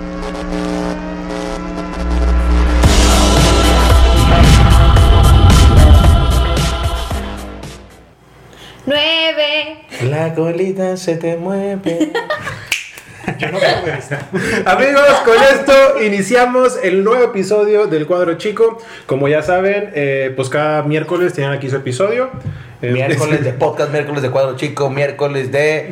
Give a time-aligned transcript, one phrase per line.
[0.00, 0.16] Nueve.
[10.08, 12.12] La colita se te mueve.
[13.38, 14.16] Yo no puedo esto.
[14.64, 18.78] Amigos, con esto iniciamos el nuevo episodio del Cuadro Chico.
[19.04, 22.30] Como ya saben, eh, pues cada miércoles tienen aquí su episodio.
[22.80, 25.90] Eh, Miércoles de podcast, miércoles de cuadro chico, miércoles de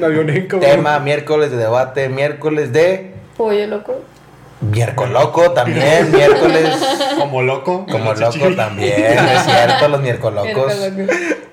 [0.58, 3.94] tema, miércoles de debate, miércoles de Pollo loco.
[4.60, 6.68] miércoles loco también, miércoles
[7.18, 7.86] Como loco.
[7.90, 10.74] como loco también, es cierto, los miércoles locos.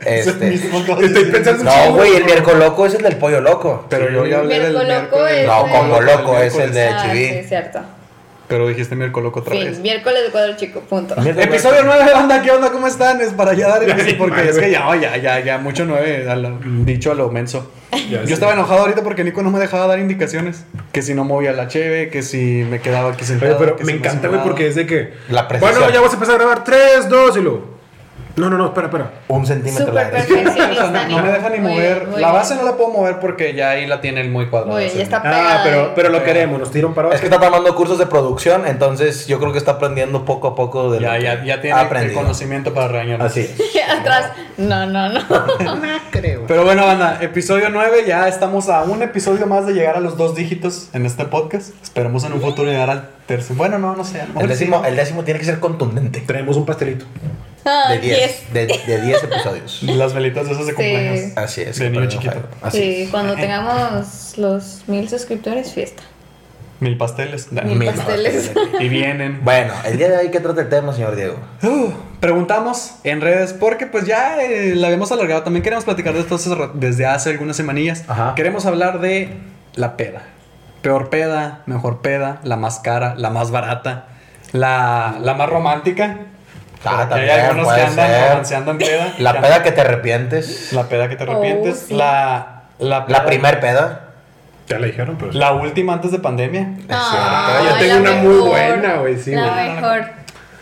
[0.05, 3.85] Este, Estoy pensando no, güey, el miércoles loco es el del pollo loco.
[3.89, 6.87] Pero yo ya hablé del Miércoles loco es- No, como el loco es el de
[6.89, 7.27] Ah, Chiví.
[7.29, 7.79] sí, cierto.
[8.47, 9.79] Pero dijiste miércoles loco otra Fin, vez.
[9.79, 11.15] miércoles de cuadro chico, punto.
[11.19, 12.69] Miércoles Episodio 9, banda, ¿qué onda?
[12.71, 13.19] ¿Cómo están?
[13.21, 14.49] Es para ya dar Ay, inicio porque madre.
[14.51, 17.71] es que ya, ya, ya, ya, mucho 9, a lo- dicho a lo menso.
[18.09, 18.33] Ya Yo sé.
[18.33, 20.65] estaba enojado ahorita porque Nico no me dejaba dar indicaciones.
[20.91, 23.51] Que si no movía la cheve, que si me quedaba aquí sentado.
[23.55, 25.13] Oye, pero que me si encanta, güey, porque es de que.
[25.29, 25.43] La.
[25.43, 26.63] Bueno, ya vamos a empezar a grabar.
[26.63, 27.74] 3, 2 y luego.
[28.37, 29.11] No, no, no, espera, espera.
[29.29, 30.19] Un centímetro Súper la-
[30.71, 31.99] O sea, no, no me deja ni mover.
[31.99, 32.33] bien, la bien.
[32.33, 34.73] base no la puedo mover porque ya ahí la tiene el muy cuadrada.
[34.73, 35.63] Muy bien, ya está Ah, pegada.
[35.63, 37.13] pero, pero lo queremos, nos tira un paro.
[37.13, 40.55] Es que está tomando cursos de producción, entonces yo creo que está aprendiendo poco a
[40.55, 43.21] poco de lo Ya, ya, ya tiene el conocimiento para regañar.
[43.21, 43.55] Así es.
[43.73, 44.31] Y atrás.
[44.57, 45.19] No, no, no.
[46.47, 50.17] Pero bueno, banda, episodio 9, ya estamos a un episodio más de llegar a los
[50.17, 51.69] dos dígitos en este podcast.
[51.83, 53.55] Esperemos en un futuro llegar al tercer.
[53.55, 54.21] Bueno, no, no sé.
[54.39, 54.89] El décimo, sí.
[54.89, 56.21] el décimo tiene que ser contundente.
[56.21, 57.05] Traemos un pastelito.
[57.89, 58.17] De 10.
[58.19, 58.53] yes.
[58.53, 59.83] De, de 10 episodios.
[59.83, 60.75] Las velitas esas de Sí.
[60.75, 61.37] cumpleaños.
[61.37, 61.79] Así es.
[61.79, 62.35] De niño chiquito.
[62.61, 63.09] Así Sí, es.
[63.09, 66.03] cuando tengamos los mil suscriptores, fiesta.
[66.81, 67.51] Mil pasteles.
[67.51, 68.49] Mil Mil pasteles.
[68.49, 68.81] pasteles.
[68.81, 69.39] Y vienen.
[69.43, 71.37] Bueno, el día de hoy, ¿qué trata el tema, señor Diego?
[71.63, 75.43] Uh, preguntamos en redes porque pues ya eh, la habíamos alargado.
[75.43, 76.37] También queremos platicar de esto
[76.73, 78.03] desde hace algunas semanillas.
[78.07, 78.33] Ajá.
[78.35, 79.29] Queremos hablar de
[79.75, 80.23] la peda.
[80.81, 84.07] Peor peda, mejor peda, la más cara, la más barata,
[84.51, 86.19] la, la más romántica.
[86.83, 88.29] Ah, Porque también hay algunos que puede andan ser.
[88.29, 89.13] romanceando en peda.
[89.19, 90.73] La Que peda que te arrepientes.
[90.73, 91.81] La peda que te arrepientes.
[91.83, 91.93] Oh, sí.
[91.95, 94.01] La, la, La peda- primer peda.
[94.67, 95.31] Ya le dijeron, pero.
[95.31, 96.69] La última antes de pandemia.
[96.89, 98.49] Ah, yo tengo la una muy mejor.
[98.49, 99.69] buena, güey, sí, La güey.
[99.73, 100.05] mejor.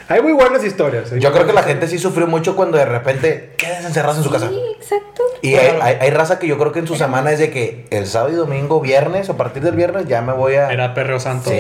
[0.10, 1.12] Hay muy buenas historias.
[1.14, 4.24] hay Yo creo que la gente sí sufrió mucho cuando de repente quedas encerrados en
[4.24, 4.50] su casa.
[4.50, 5.24] Sí, exacto.
[5.42, 7.88] Y hay, hay- hay raza que yo creo que en su semana es de que
[7.90, 10.72] el sábado y domingo, viernes, a partir del viernes ya me voy a.
[10.72, 11.50] Era perreo santo.
[11.50, 11.58] Sí.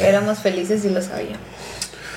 [0.00, 1.38] Éramos felices y lo sabíamos.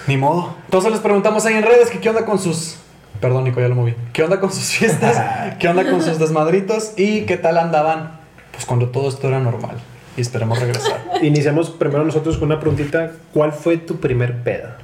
[0.08, 0.56] Ni modo.
[0.66, 2.78] Entonces les preguntamos ahí en redes que qué onda con sus.
[3.20, 3.96] Perdón, Nico, ya lo moví.
[4.14, 5.56] ¿Qué onda con sus fiestas?
[5.60, 6.94] ¿Qué onda con sus desmadritos?
[6.98, 8.20] ¿Y qué tal andaban?
[8.52, 9.78] Pues cuando todo esto era normal.
[10.16, 11.04] Y esperemos regresar.
[11.22, 13.12] Iniciamos primero nosotros con una preguntita.
[13.34, 14.78] ¿Cuál fue tu primer peda?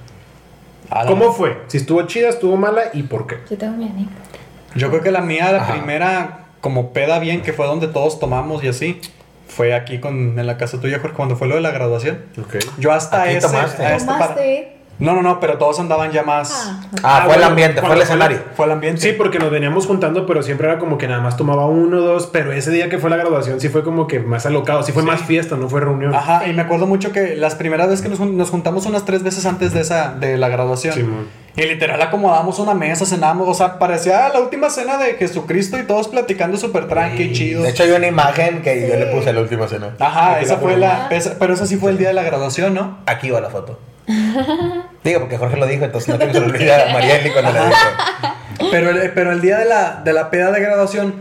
[0.89, 1.57] A la- ¿Cómo fue?
[1.67, 3.37] Si estuvo chida, estuvo mala y por qué.
[3.49, 4.09] Yo tengo mi anillo.
[4.75, 5.73] Yo creo que la mía, la Ajá.
[5.73, 8.99] primera, como peda bien, que fue donde todos tomamos y así,
[9.47, 12.23] fue aquí con, en la casa tuya, Jorge, cuando fue lo de la graduación.
[12.39, 12.55] Ok.
[12.79, 13.47] Yo hasta Aquí ese.
[13.47, 13.83] tomaste.
[13.85, 14.72] a este ¿Tomaste?
[14.99, 16.51] No, no, no, pero todos andaban ya más.
[16.53, 18.39] Ah, Ah, fue el bueno, ambiente, fue el escenario.
[18.55, 19.01] Fue el ambiente.
[19.01, 22.01] Sí, porque nos veníamos juntando, pero siempre era como que nada más tomaba uno o
[22.01, 22.27] dos.
[22.31, 24.83] Pero ese día que fue la graduación, sí fue como que más alocado.
[24.83, 26.13] Sí fue más fiesta, no fue reunión.
[26.13, 29.23] Ajá, y me acuerdo mucho que las primeras veces que nos, nos juntamos unas tres
[29.23, 30.93] veces antes de esa, de la graduación.
[30.93, 31.27] Simón.
[31.55, 35.83] y literal acomodamos una mesa, cenábamos, o sea, parecía la última cena de Jesucristo y
[35.83, 37.63] todos platicando súper tranqui, chido.
[37.63, 39.95] De hecho, hay una imagen que yo le puse a la última cena.
[39.99, 42.23] Ajá, Aquí esa la fue la, esa- pero esa sí fue el día de la
[42.23, 42.99] graduación, ¿no?
[43.07, 43.79] Aquí va la foto.
[45.03, 47.51] Digo, porque Jorge lo dijo, entonces no quiero que se lo olvide a Marieli cuando
[47.51, 47.75] le dije.
[48.71, 51.15] Pero el, pero el día de la, de la peda de graduación,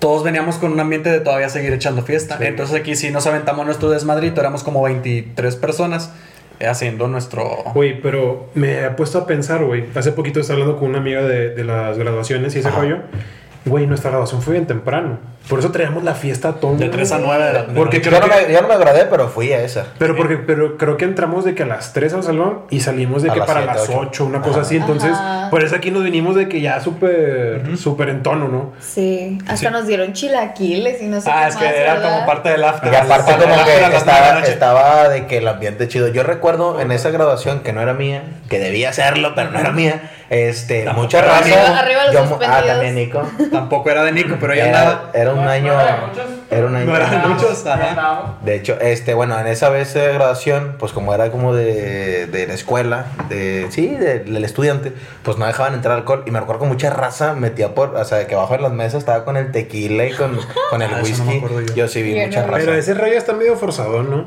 [0.00, 2.36] todos veníamos con un ambiente de todavía seguir echando fiesta.
[2.40, 6.12] Entonces aquí sí nos aventamos nuestro desmadrito, éramos como 23 personas
[6.60, 7.62] eh, haciendo nuestro...
[7.74, 9.84] Güey, pero me he puesto a pensar, güey.
[9.94, 12.80] Hace poquito estaba hablando con una amiga de, de las graduaciones y ese Ajá.
[12.80, 12.98] rollo.
[13.68, 15.18] Güey, nuestra graduación fue bien temprano.
[15.48, 16.76] Por eso traíamos la fiesta a todo.
[16.76, 18.10] De 3 a 9 de la Porque noche.
[18.10, 19.86] Yo no, me, yo no me agradé, pero fui a esa.
[19.98, 23.22] Pero porque pero creo que entramos de que a las 3 al salón y salimos
[23.22, 23.98] de A que las para siete, las ocho.
[24.08, 24.60] 8, una cosa Ajá.
[24.66, 24.76] así.
[24.76, 25.48] Entonces, Ajá.
[25.50, 28.72] por eso aquí nos vinimos de que ya súper súper en tono, ¿no?
[28.80, 32.12] Sí, hasta nos dieron chilaquiles y no sé Ah, qué es que era ¿verdad?
[32.14, 32.92] como parte del after.
[32.92, 34.52] Y aparte como que de estaba, noche.
[34.52, 36.08] estaba de que el ambiente chido.
[36.08, 39.72] Yo recuerdo en esa graduación que no era mía, que debía serlo, pero no era
[39.72, 40.10] mía.
[40.30, 41.44] Este, Tampoco mucha raza.
[41.46, 41.58] Nico.
[41.58, 43.22] Arriba los Yo- ah, también Nico.
[43.50, 45.10] Tampoco era de Nico, pero ya Era, nada.
[45.14, 45.72] era un año.
[46.50, 46.84] Era un año.
[46.86, 48.34] No eran muchos, ajá.
[48.42, 52.46] De hecho, este, bueno, en esa vez de graduación, pues como era como de, de
[52.46, 54.92] la escuela, de, sí, de- del estudiante,
[55.22, 56.24] pues no dejaban entrar alcohol.
[56.26, 58.98] Y me recuerdo que mucha raza metía por, o sea, que abajo de las mesas
[59.00, 60.38] estaba con el tequila y con,
[60.70, 61.36] con el Ah, no whisky.
[61.38, 61.74] acuerdo yo.
[61.74, 61.88] yo.
[61.88, 62.58] sí vi Bien, mucha raza.
[62.58, 64.26] Pero ese rollo está medio forzado, ¿no?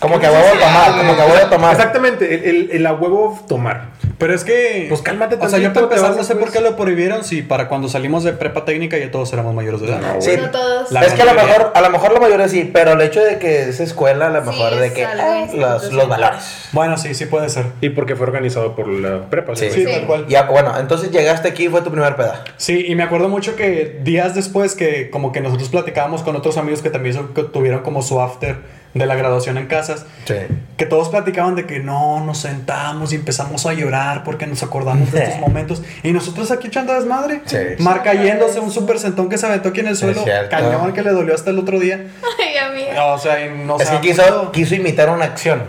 [0.00, 1.72] Como que a huevo tomar, como que a huevo tomar.
[1.72, 3.88] Exactamente, el, el- el a huevo tomar.
[4.20, 4.86] Pero es que.
[4.88, 7.24] Pues cálmate O sea, yo para empezar no sé por qué lo prohibieron.
[7.24, 10.00] Si para cuando salimos de prepa técnica ya todos éramos mayores de edad.
[10.00, 10.32] No, Sí.
[10.36, 10.92] No todos.
[10.92, 13.20] La es que a lo mejor, a lo mejor la mayoría sí, pero el hecho
[13.24, 16.68] de que es escuela, a lo Sí, mejor de que ah, los, los valores.
[16.72, 17.64] Bueno, sí, sí puede ser.
[17.80, 19.56] Y porque fue organizado por la prepa.
[19.56, 19.70] Sí.
[19.70, 19.90] Sí, Sí.
[19.90, 20.26] tal cual.
[20.28, 22.44] Ya, bueno, entonces llegaste aquí y fue tu primer peda.
[22.58, 26.58] Sí, y me acuerdo mucho que días después que como que nosotros platicábamos con otros
[26.58, 28.56] amigos que también son- que tuvieron como su after
[28.94, 30.34] de la graduación en casas, Sí.
[30.76, 35.12] que todos platicaban de que no, nos sentamos y empezamos a llorar porque nos acordamos
[35.12, 35.82] de estos momentos.
[36.02, 37.42] Y nosotros aquí echando desmadre.
[37.44, 37.58] Sí.
[37.78, 41.10] Mar cayéndose, un super sentón que se aventó aquí en el suelo, cañón que le
[41.10, 42.06] dolió hasta el otro día.
[42.38, 42.86] Ay.
[43.02, 45.62] O sea, y no es se que quiso, quiso imitar una acción.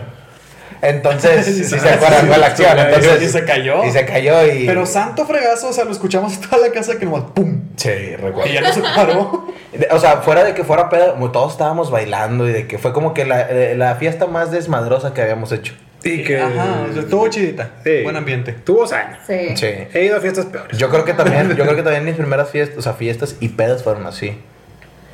[0.82, 2.76] Entonces, sí, sí, se acuerdan fue la acción.
[2.76, 3.84] Entonces, y se cayó.
[3.84, 4.66] Y se cayó y.
[4.66, 7.62] Pero santo fregazo, o sea, lo escuchamos toda la casa que nomás ¡pum!
[7.76, 8.50] Sí, recuerdo.
[8.50, 9.46] Y ya no se paró.
[9.92, 12.92] O sea, fuera de que fuera peda, como todos estábamos bailando y de que fue
[12.92, 15.72] como que la, eh, la fiesta más desmadrosa que habíamos hecho.
[16.02, 16.40] Y que.
[16.40, 17.70] Ajá, estuvo chidita.
[17.84, 18.02] Sí.
[18.02, 18.52] Buen ambiente.
[18.52, 19.18] Tuvo años.
[19.24, 19.56] Sí.
[19.56, 19.68] Sí.
[19.94, 20.76] He ido a fiestas peores.
[20.76, 23.50] Yo creo que también, yo creo que también mis primeras fiestas, o sea, fiestas y
[23.50, 24.36] pedas fueron así.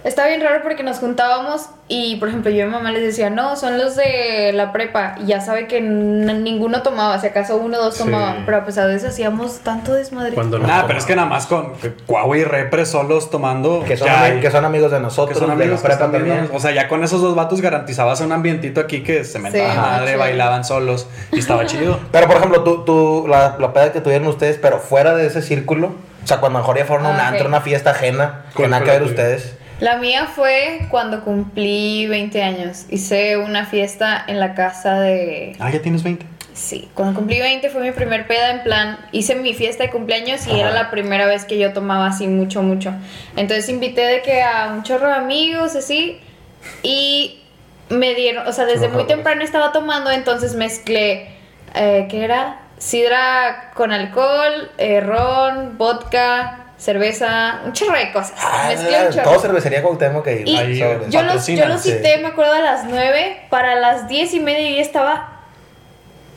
[0.04, 3.30] Está bien raro porque nos juntábamos y, por ejemplo, yo a mi mamá les decía,
[3.30, 5.16] no, son los de la prepa.
[5.22, 8.04] Y ya sabe que n- ninguno tomaba, si acaso uno o dos Sí.
[8.04, 8.44] tomaban.
[8.46, 10.34] Pero a pesar de eso hacíamos tanto desmadre.
[10.34, 10.66] Cuando no.
[10.66, 11.72] Nada, pero es que nada más con
[12.06, 13.82] Cuau y Repre solos tomando.
[13.84, 16.10] Que son, hay- que son amigos de que nosotros, son de la amigos que prepa
[16.10, 16.48] también.
[16.54, 19.76] O sea, ya con esos dos vatos garantizabas un ambientito aquí que se metaban Sí,
[19.78, 20.18] madre, chido.
[20.20, 21.98] bailaban solos y estaba chido.
[22.12, 25.42] Pero por ejemplo, tú, tú la, la peda que tuvieron ustedes, pero fuera de ese
[25.42, 25.88] círculo,
[26.22, 27.48] o sea, cuando mejor ya fueron a un Ah, antro, ok.
[27.48, 29.54] una fiesta ajena, que ¿Cuál nada que ver ustedes.
[29.80, 32.86] La mía fue cuando cumplí 20 años.
[32.90, 35.56] Hice una fiesta en la casa de...
[35.60, 36.26] Ah, ya tienes 20.
[36.52, 40.44] Sí, cuando cumplí 20 fue mi primer peda en plan, hice mi fiesta de cumpleaños
[40.48, 40.58] y Ajá.
[40.58, 42.92] era la primera vez que yo tomaba así mucho, mucho.
[43.36, 46.18] Entonces invité de que a un chorro de amigos, así,
[46.82, 47.38] y
[47.90, 51.28] me dieron, o sea, desde muy temprano estaba tomando, entonces mezclé,
[51.76, 52.62] eh, ¿qué era?
[52.78, 58.32] Sidra con alcohol, eh, ron, vodka, cerveza, un chorro de cosas.
[58.68, 59.24] Mezclé un Ah, chorro.
[59.30, 60.44] todo cervecería Cuauhtémoc que
[60.78, 61.08] sobres.
[61.10, 61.44] yo los,
[61.82, 61.90] sí.
[61.92, 63.42] cité, me acuerdo, a las 9.
[63.50, 65.37] Para las 10 y media yo ya estaba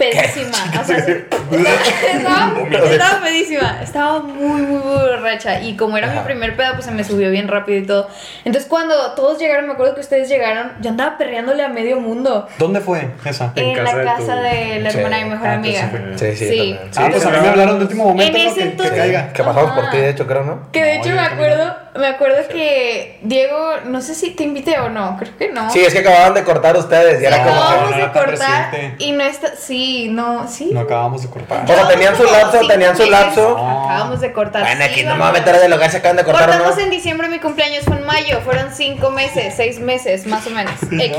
[0.01, 0.57] pedísima.
[0.81, 0.97] O sea,
[2.13, 2.53] estaba,
[2.91, 3.79] estaba pedísima.
[3.83, 5.61] Estaba muy, muy, muy borracha.
[5.61, 8.07] Y como era mi primer peda, pues se me subió bien rápido y todo.
[8.45, 12.47] Entonces, cuando todos llegaron, me acuerdo que ustedes llegaron, yo andaba perreándole a medio mundo.
[12.57, 13.53] ¿Dónde fue esa?
[13.55, 14.97] En En, casa de la casa de la Sí.
[14.97, 15.91] hermana de mi mejor Ah, amiga.
[16.15, 16.79] Sí, sí, también.
[16.97, 17.41] Ah, pues Sí, a mí sí.
[17.43, 18.49] me hablaron de último momento En ¿no?
[18.49, 19.33] ese que, que entonces- caiga.
[19.33, 20.71] Que pasamos por ti, de hecho, creo, ¿no?
[20.71, 24.79] Que de No, hecho me acuerdo, me acuerdo que Diego, no sé si te invité
[24.79, 25.69] o no, creo que no.
[25.71, 27.67] Sí, es que acababan de cortar ustedes y era Sí, como que...
[27.67, 30.69] acabamos no de cortar y no está, sí, no, sí.
[30.73, 31.63] No acabamos de cortar.
[31.63, 33.57] O sea, tenían su lapso, tenían su lapso.
[33.57, 34.61] Acabamos de cortar.
[34.63, 36.53] Bueno, sí, aquí no me voy a meter a dialogar, se acaban de cortar, ¿o
[36.53, 36.83] Cortamos ¿no?
[36.83, 40.73] en diciembre, mi cumpleaños fue en mayo, fueron cinco meses, seis meses, más o menos.
[40.91, 41.17] X.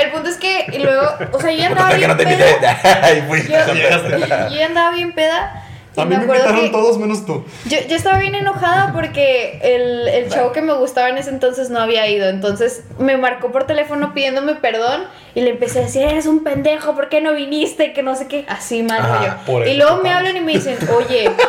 [0.00, 2.48] El punto es que, y luego, o sea, yo andaba que bien no te peda.
[2.50, 2.66] invité.
[3.02, 3.42] Ay, fui.
[3.48, 5.63] Yo, andaba bien peda.
[5.96, 7.44] A mí me invitaron que todos menos tú.
[7.66, 11.70] yo, yo estaba bien enojada porque el, el chavo que me gustaba en ese entonces
[11.70, 12.28] no había ido.
[12.28, 15.04] Entonces me marcó por teléfono pidiéndome perdón
[15.34, 17.92] y le empecé a decir, eres un pendejo, ¿por qué no viniste?
[17.92, 18.44] Que no sé qué.
[18.48, 21.30] Así mal por Y luego me hablan y me dicen, oye,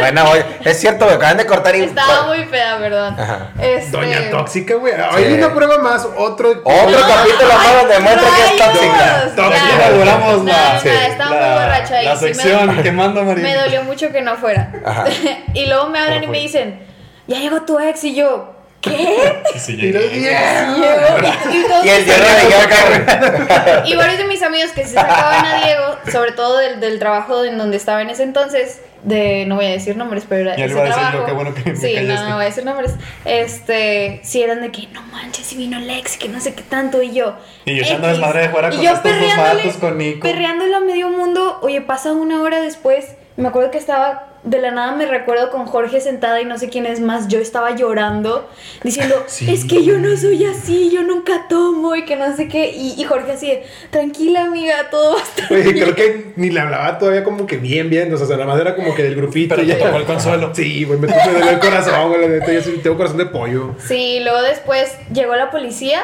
[0.00, 1.82] Bueno, oye, es cierto, me acaban de cortar y...
[1.84, 3.16] estaba muy fea, perdón.
[3.60, 4.92] Este, Doña Tóxica, güey.
[4.94, 5.00] Sí.
[5.12, 6.50] Hay una prueba más, otro.
[6.50, 8.98] Otro capítulo más donde demuestra que es tóxica.
[8.98, 9.34] ya.
[9.36, 12.82] Tóxica, duramos No, la, no, sí, estaba muy la, borracha y la sí me- sección
[12.82, 13.42] que manda María.
[13.44, 14.72] Me dolió mucho que no fuera.
[14.84, 15.04] Ajá.
[15.54, 16.80] y luego me hablan y me dicen,
[17.26, 19.42] ya llegó tu ex y yo, ¿qué?
[19.56, 20.18] Sí, Y los llegué.
[20.18, 20.40] diez.
[20.76, 23.82] Y llegó y, y todos Y el mis Diego amigos- de Guerra.
[23.86, 27.44] y varios de mis amigos que se sacaban a Diego, sobre todo del, del trabajo
[27.44, 30.66] en donde estaba en ese entonces, de no voy a decir nombres, pero era Ya
[30.66, 31.26] le ese a decir trabajo.
[31.26, 32.28] qué bueno que me sí, no, callaste.
[32.28, 32.94] no voy a decir nombres.
[33.24, 37.02] Este, sí eran de que no manches, si vino Lex, que no sé qué tanto
[37.02, 37.36] y yo.
[37.64, 40.20] Y yo echando desmadre de fuera con estos dos vatos, con Nico.
[40.20, 44.70] Perreándole a medio mundo, oye, pasa una hora después, me acuerdo que estaba de la
[44.70, 48.48] nada me recuerdo con Jorge sentada y no sé quién es más, yo estaba llorando
[48.84, 49.52] diciendo, Sí.
[49.52, 52.94] es que yo no soy así, yo nunca tomo y que no sé qué y,
[52.96, 55.78] y Jorge así de, tranquila amiga, todo va a estar Oye, bien".
[55.84, 58.12] creo que ni le hablaba todavía como que bien, bien.
[58.14, 59.56] O sea, nada más era como que del grupito.
[59.56, 59.78] Pero ya.
[59.78, 60.50] tocó el consuelo.
[60.54, 61.14] Sí, güey, me de
[61.50, 62.20] el corazón, güey.
[62.20, 63.74] La neta, yo tengo corazón de pollo.
[63.78, 66.02] Sí, luego después llegó la policía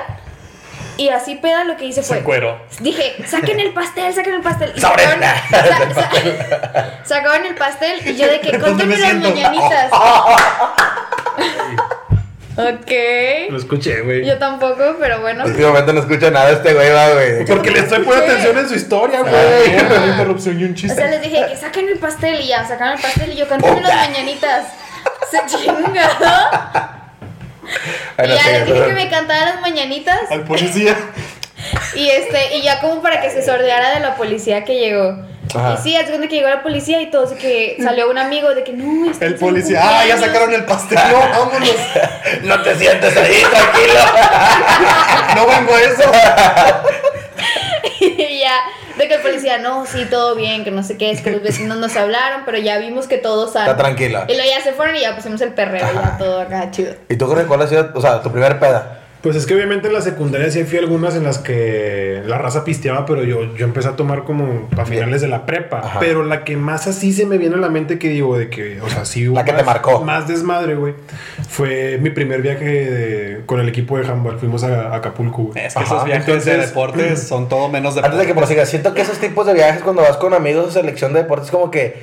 [0.97, 2.61] y así peda lo que hice Se fue encueró.
[2.81, 4.73] Dije, saquen el pastel, saquen el pastel.
[4.77, 5.05] Y Sobre.
[5.05, 5.95] sacaban,
[7.07, 9.91] sa- el pastel y yo de que ¿Dónde contenme me las mañanitas.
[12.57, 12.91] ok.
[13.51, 14.25] Lo escuché, güey.
[14.27, 15.45] Yo tampoco, pero bueno.
[15.45, 17.45] En este momento no escucho nada de este güey, va, güey.
[17.47, 19.77] Porque le estoy poniendo atención en su historia, güey.
[19.87, 20.95] una interrupción y un O chiste.
[20.95, 23.81] sea, les dije que saquen el pastel y ya, sacaron el pastel y yo cantéme
[23.81, 24.67] las mañanitas.
[25.31, 25.39] Se
[28.17, 28.25] chinga.
[28.25, 30.97] Y Bueno, ya sí, les dije que me cantaban las mañanitas Al policía.
[31.95, 35.17] y este y ya como para que se sordeara de la policía que llegó.
[35.55, 35.79] Ajá.
[35.79, 38.65] Y sí, cuenta que llegó la policía y todo, así que salió un amigo de
[38.65, 40.21] que no, este El es policía, ah, ya cumpleaños".
[40.27, 41.71] sacaron el pastel, no, vámonos.
[42.43, 44.01] No te sientes ahí, tranquilo.
[45.37, 46.13] No vengo a eso.
[48.01, 48.61] y ya,
[48.99, 51.43] de que el policía, no, sí, todo bien, que no sé qué, es que los
[51.43, 53.71] vecinos nos hablaron, pero ya vimos que todo sano.
[53.71, 54.27] Está tranquila.
[54.29, 56.19] Y luego ya se fueron y ya pusimos el perreo, ya Ajá.
[56.19, 56.95] todo acá chido.
[57.09, 59.02] ¿Y tú crees cuál ha sido, o sea, tu primer peda?
[59.23, 62.39] Pues es que obviamente en la secundaria sí fui a algunas en las que la
[62.39, 65.79] raza pisteaba, pero yo, yo empecé a tomar como a finales de la prepa.
[65.79, 66.01] Ajá.
[66.01, 68.81] Pero la que más así se me viene a la mente que digo, de que,
[68.81, 70.01] o sea, sí hubo La que te más- marcó.
[70.03, 70.95] Más desmadre, güey.
[71.49, 74.41] Fue mi primer viaje de- con el equipo de handball.
[74.41, 75.67] Fuimos a, a Acapulco, güey.
[75.67, 75.95] Es que Ajá.
[75.95, 78.27] esos viajes de Entonces- deportes son todo menos Antes de deportes.
[78.27, 81.21] que prosigas, siento que esos tipos de viajes cuando vas con amigos o selección de
[81.23, 81.95] deportes como que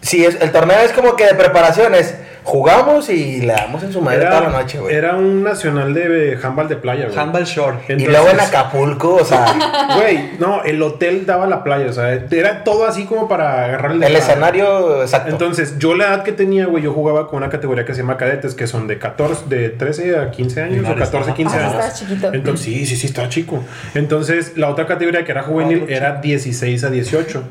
[0.00, 2.14] si es el torneo es como que de preparación es
[2.44, 4.94] jugamos y le damos en su madre toda la noche, güey.
[4.94, 7.18] era un nacional de handball de playa, güey.
[7.18, 7.76] Handball Shore.
[7.88, 9.46] Y Entonces- luego en Acapulco, o sea,
[9.96, 13.92] Güey, no, el hotel daba la playa, o sea, era todo así como para agarrar
[13.92, 15.30] el el escenario exacto.
[15.30, 18.16] Entonces, yo la edad que tenía, güey, yo jugaba con una categoría que se llama
[18.16, 21.36] cadetes, que son de 14, de 13 a 15 años, o Finales, 14, ajá.
[21.36, 21.94] 15 Ah, años.
[21.94, 22.32] chiquito.
[22.32, 23.62] Entonces, sí, sí, sí, estaba chico.
[23.94, 27.42] Entonces, la otra categoría que era juvenil era 16 a 18.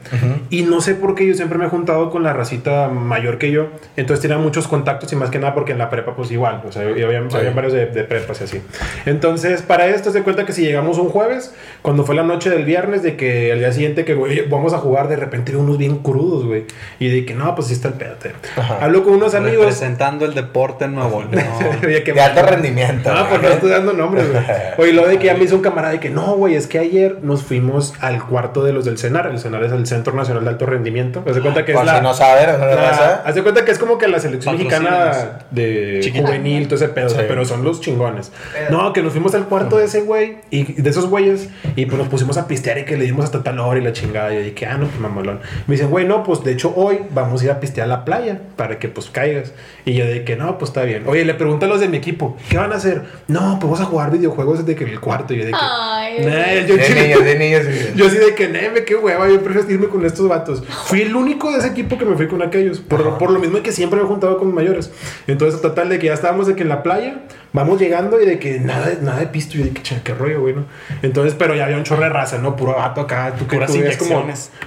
[0.50, 3.52] Y no sé por qué yo siempre me he juntado con la racita mayor que
[3.52, 3.68] yo.
[3.96, 4.81] Entonces, tenía muchos contactos
[5.12, 6.62] y más que nada porque en la prepa, pues igual.
[6.68, 7.36] O sea, había, Sí.
[7.38, 8.62] había varios de, de prepas y así.
[9.06, 12.66] Entonces, para esto, se cuenta que si llegamos un jueves, cuando fue la noche del
[12.66, 15.98] viernes, de que al día siguiente que, güey, vamos a jugar, de repente unos bien
[16.00, 16.66] crudos, güey.
[17.00, 18.32] Y de que, no, pues sí está el pedote.
[18.56, 18.78] Ajá.
[18.82, 19.60] Hablo con unos amigos.
[19.66, 21.46] Representando el deporte en Nuevo León.
[21.82, 23.10] De alto rendimiento.
[23.12, 23.40] Ah, güey.
[23.40, 24.44] pues no estoy dando nombres, güey.
[24.78, 26.80] Oye, lo de que ya me hizo un camarada de que no, güey, es que
[26.80, 29.28] ayer nos fuimos al cuarto de los del CENAR.
[29.28, 31.24] El CENAR es el Centro Nacional de Alto Rendimiento.
[31.28, 31.98] Haz de cuenta que es Por la.
[31.98, 33.22] si no saben, no la- raza.
[33.26, 35.18] haz de cuenta que es como que la selección mexicana Patrocínanos.
[35.52, 36.26] de Chiquita.
[36.28, 37.16] juvenil, todo ese pedo, Sí.
[37.28, 38.32] pero son los chingones.
[38.70, 41.98] No, que nos fuimos al cuarto de ese güey y de esos güeyes y pues
[41.98, 44.34] nos pusimos a pistear y que le dimos hasta tal hora y la chingada.
[44.34, 45.40] Y yo dije, ah, no, pues mamalón.
[45.68, 48.06] Me dicen, güey, no, pues de hecho hoy vamos a ir a pistear a la
[48.06, 49.54] playa para que pues caigas.
[49.86, 51.04] Y yo dije, no, pues está bien.
[51.08, 53.02] Oye, le pregunto a los de mi equipo, ¿qué van a hacer?
[53.28, 55.34] No, pues vamos a jugar videojuegos desde que en el cuarto.
[55.34, 57.64] Y yo que, Ay, "Nah, yo, De chile- niños, de niños.
[57.70, 57.94] sí.
[57.96, 60.64] yo así de que, neme, qué hueva, yo prefiero irme con estos vatos.
[60.86, 62.80] Fui el único de ese equipo que me fui con aquellos.
[62.80, 64.92] Por, por lo mismo que siempre me he juntado con mayores.
[65.28, 67.22] Entonces, total, de que ya estábamos de que en la playa,
[67.54, 69.58] vamos llegando y de que nada, nada de pisto.
[69.58, 70.66] Yo de que, "Cha, qué rollo, güey, ¿no?
[71.02, 72.56] Entonces, pero ya había un chorro de raza, ¿no?
[72.56, 73.34] Puro vato acá.
[73.38, 74.16] Tú que tú veías como,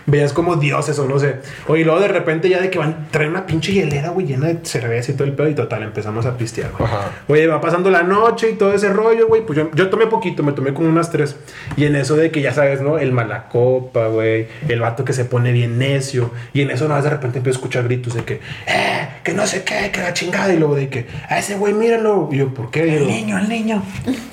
[0.06, 1.36] veías como dioses o no sé.
[1.68, 4.48] Oye, y luego de repente ya de que van, traen una pinche hielera, güey, llena
[4.48, 5.48] de cerveza y todo el pedo.
[5.48, 6.90] Y total, empezamos a pistear, güey.
[7.28, 9.44] Oye, va pasando la noche y todo ese rollo, güey.
[9.46, 11.36] Pues yo, yo tomé poquito, me tomé como unas tres.
[11.76, 12.98] Y en eso de que ya sabes, ¿no?
[12.98, 14.48] El malacopa, güey.
[14.68, 16.30] El vato que se pone bien necio.
[16.52, 18.34] Y en eso nada más de repente empiezo a escuchar gritos de que,
[18.66, 20.52] eh, que no sé qué, que la chingada.
[20.52, 22.28] Y luego de que, a ese güey, míralo.
[22.30, 22.73] Y yo, ¿por qué?
[22.82, 23.82] El niño, el niño.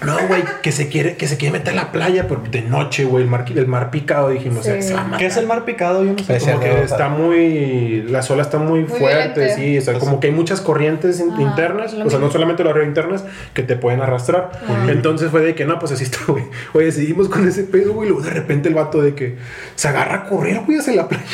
[0.05, 3.05] no, güey, que se quiere, que se quiere meter a la playa pero de noche,
[3.05, 3.23] güey.
[3.23, 4.65] El mar, el mar picado, dijimos.
[4.65, 4.81] Sí.
[4.81, 5.19] "Se va a matar".
[5.19, 6.03] ¿Qué es el mar picado?
[6.03, 6.35] Yo no sé.
[6.37, 8.03] Es Como que está muy.
[8.03, 9.55] La ola está muy, Muy fuerte, violenta.
[9.55, 9.77] sí.
[9.77, 11.93] O sea, como que hay muchas corrientes Ajá, internas.
[11.93, 14.51] O sea, no solamente las ríos internas que te pueden arrastrar.
[14.87, 16.43] Entonces fue de que no, pues así está, güey.
[16.73, 18.09] Oye, seguimos con ese pedo, güey.
[18.09, 19.37] Luego de repente el vato de que
[19.75, 21.25] se agarra a correr, güey, hacia la playa.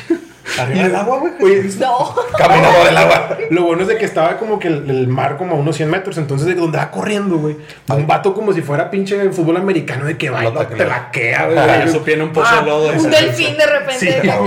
[0.59, 1.33] Arriba del agua, güey.
[1.41, 2.15] Oye, No.
[2.37, 3.37] Camino por el agua.
[3.49, 5.89] lo bueno es de que estaba como que el, el mar como a unos 100
[5.89, 6.17] metros.
[6.17, 7.57] Entonces, de donde va corriendo, güey.
[7.89, 10.77] Un vato como si fuera pinche fútbol americano de que va y Lo lo taclea.
[10.77, 11.57] te laquea, güey.
[11.57, 12.93] Ah, su pie en un pozo de lodo.
[12.93, 13.99] y Un delfín de repente.
[13.99, 14.39] Sí, acá.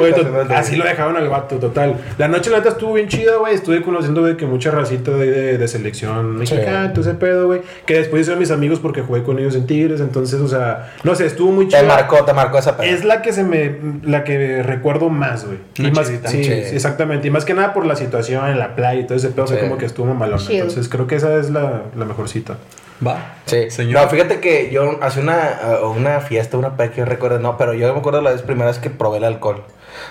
[0.00, 1.96] Oye, to- así lo dejaban al vato, total.
[2.18, 3.54] La noche, la neta, estuvo bien chida, güey.
[3.54, 7.62] Estuve conociendo de que mucha racita de, de, de selección mexicana, todo ese pedo, güey.
[7.86, 10.00] Que después hicieron mis amigos porque jugué con ellos en Tigres.
[10.00, 11.88] Entonces, o sea, no sé, estuvo muy Te chido.
[11.88, 12.86] marcó, te marcó esa peda.
[12.90, 15.58] Es la que se me, la que recuerdo más, güey.
[15.76, 17.28] Y más, sí, exactamente.
[17.28, 19.48] Y más que nada por la situación en la playa y todo ese pedo, o
[19.48, 19.62] sea, Sí.
[19.64, 20.40] como que estuvo malón.
[20.48, 22.56] Entonces, creo que esa es la, la mejor cita.
[23.04, 23.34] Va.
[23.46, 24.02] Sí, Señor.
[24.02, 27.74] No, fíjate que yo hace una, una fiesta, una peda que yo recuerdo, no, pero
[27.74, 29.64] yo me acuerdo la vez primera vez que probé el alcohol.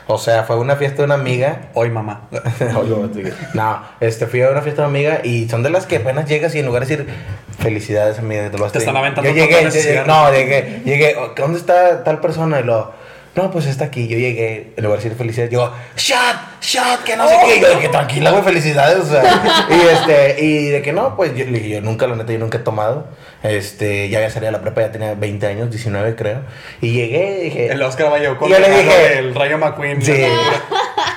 [0.08, 1.70] O sea, fue una fiesta de una amiga.
[1.74, 2.28] Hoy, mamá.
[3.54, 6.28] no, este, fui a una fiesta de una amiga y son de las que apenas
[6.30, 7.14] llegas y en lugar de decir
[7.60, 9.06] felicidades, amiga, te lo vas Te están decir".
[9.06, 12.60] aventando Yo llegué, llegué- no, llegué, llegué, "Oh, ¿dónde está tal persona?
[12.60, 12.92] Y lo,
[13.36, 14.08] no, pues está aquí.
[14.08, 17.58] Yo llegué, en lugar de decir felicidades, digo, shot, shot, que no sé qué.
[17.58, 19.68] Y yo dije, tranquila, güey, felicidades, o sea.
[19.70, 22.40] y este, y de que no, pues yo le dije, yo nunca, la neta, yo
[22.40, 23.08] nunca he tomado.
[23.42, 26.42] Este, ya había salido de la prepa, ya tenía 20 años, 19 creo.
[26.80, 30.02] Y llegué, y dije, El Oscar Valle con Yo le el dije- el Rayo McQueen.
[30.02, 30.24] Sí,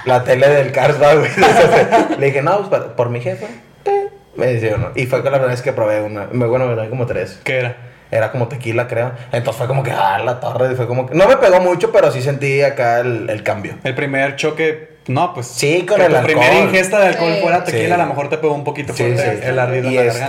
[0.07, 1.31] la tele del Cars, ¿no, güey.
[2.19, 3.47] Le dije, no, pues por mi jefa.
[4.37, 4.91] Me dice, no.
[4.95, 6.27] Y fue con la primera vez que probé una.
[6.33, 7.41] Bueno, me como tres.
[7.45, 7.77] ¿Qué era?
[8.11, 9.13] Era como tequila, creo.
[9.33, 10.75] Entonces fue como que, ah, la torre.
[10.77, 11.15] Fue como que.
[11.15, 13.75] No me pegó mucho, pero sí sentí acá el, el cambio.
[13.85, 14.97] El primer choque.
[15.09, 15.47] No, pues.
[15.47, 16.33] Sí, con que el tu alcohol.
[16.35, 17.41] primera ingesta de alcohol Sí.
[17.43, 17.93] fuera tequila, Sí.
[17.93, 19.47] a lo mejor te pegó un poquito Sí, fuerte sí.
[19.49, 20.27] el ardido en Y la garganta.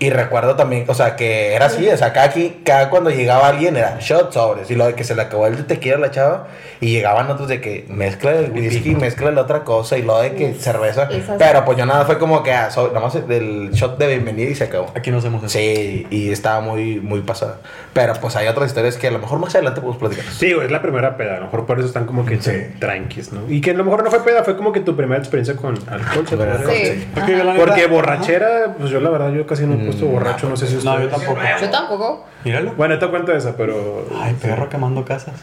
[0.00, 3.48] Y recuerdo también, o sea, que era así, o sea, cada, aquí, cada cuando llegaba
[3.48, 4.70] alguien era shot sobres.
[4.70, 6.46] Y lo de que se le acabó el tequila a la chava.
[6.80, 9.98] Y llegaban otros de que mezcla el whisky, mezcla la otra cosa.
[9.98, 11.06] Y lo de que cerveza.
[11.10, 14.06] esas- Pero pues yo nada, fue como que, ah, so- nada más del shot de
[14.06, 14.86] bienvenida y se acabó.
[14.96, 15.50] Aquí no hacemos eso.
[15.58, 17.56] Sí, y estaba muy, muy pasada.
[17.92, 20.24] Pero pues hay otras historias que a lo mejor más adelante podemos platicar.
[20.32, 21.34] Sí, es la primera peda.
[21.36, 22.38] A lo mejor por eso están como que
[22.78, 23.42] tranquis, ¿no?
[23.50, 25.74] Y que a lo mejor no fue peda, fue como que tu primera experiencia con
[25.90, 26.24] alcohol.
[26.26, 26.36] Sí.
[26.76, 27.32] Sí.
[27.32, 27.90] Es la Porque Ajá.
[27.92, 31.08] borrachera, pues yo la verdad, yo casi no puesto borracho, no sé si No, yo
[31.08, 31.40] tampoco.
[31.60, 32.26] Yo tampoco.
[32.44, 32.72] Míralo.
[32.74, 34.06] Bueno, te cuento esa, pero.
[34.20, 35.34] Ay, perro quemando casas.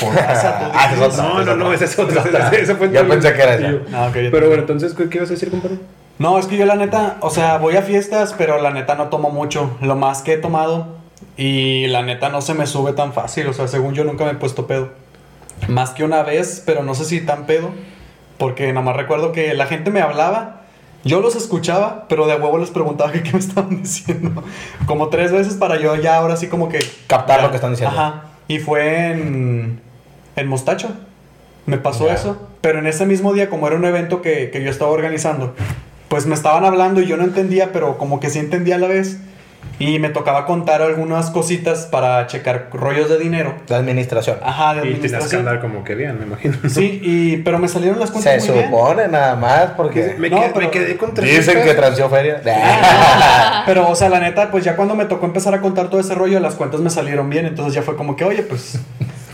[0.00, 1.22] Por casa, tú Ah, es otra.
[1.22, 2.22] No, no, no, esa es otra.
[2.52, 4.10] esa- fue Ya pensé que era esa.
[4.12, 5.78] Pero bueno, entonces, ¿qué, qué ibas a decir, compadre?
[6.18, 9.08] No, es que yo la neta, o sea, voy a fiestas, pero la neta no
[9.08, 9.76] tomo mucho.
[9.80, 10.86] Lo más que he tomado
[11.36, 13.46] y la neta no se me sube tan fácil.
[13.48, 14.90] O sea, según yo nunca me he puesto pedo.
[15.68, 17.70] Más que una vez, pero no sé si tan pedo.
[18.38, 20.62] Porque nomás recuerdo que la gente me hablaba,
[21.06, 24.42] yo los escuchaba, pero de huevo les preguntaba que qué me estaban diciendo.
[24.86, 26.80] Como tres veces para yo ya ahora sí como que...
[27.06, 27.44] Captar ya.
[27.44, 27.96] lo que están diciendo.
[27.96, 28.24] Ajá.
[28.48, 29.80] Y fue en,
[30.36, 30.90] en Mostacho.
[31.66, 32.36] Me pasó eso.
[32.60, 35.54] Pero en ese mismo día, como era un evento que, que yo estaba organizando,
[36.08, 38.88] pues me estaban hablando y yo no entendía, pero como que sí entendía a la
[38.88, 39.18] vez.
[39.78, 43.54] Y me tocaba contar algunas cositas para checar rollos de dinero.
[43.68, 44.38] De administración.
[44.42, 45.40] Ajá, de Y tienes que administración.
[45.40, 46.56] andar como que bien, me imagino.
[46.70, 48.70] Sí, y, pero me salieron las cuentas Se muy bien.
[48.70, 52.08] supone nada más porque Me, No, quedé, pero- me quedé con tres dicen que transió
[52.08, 52.40] feria.
[53.66, 56.14] Pero, o sea, la neta, pues ya cuando me tocó empezar a contar todo ese
[56.14, 57.46] rollo, las cuentas me salieron bien.
[57.46, 58.78] Entonces ya fue como que, oye, pues,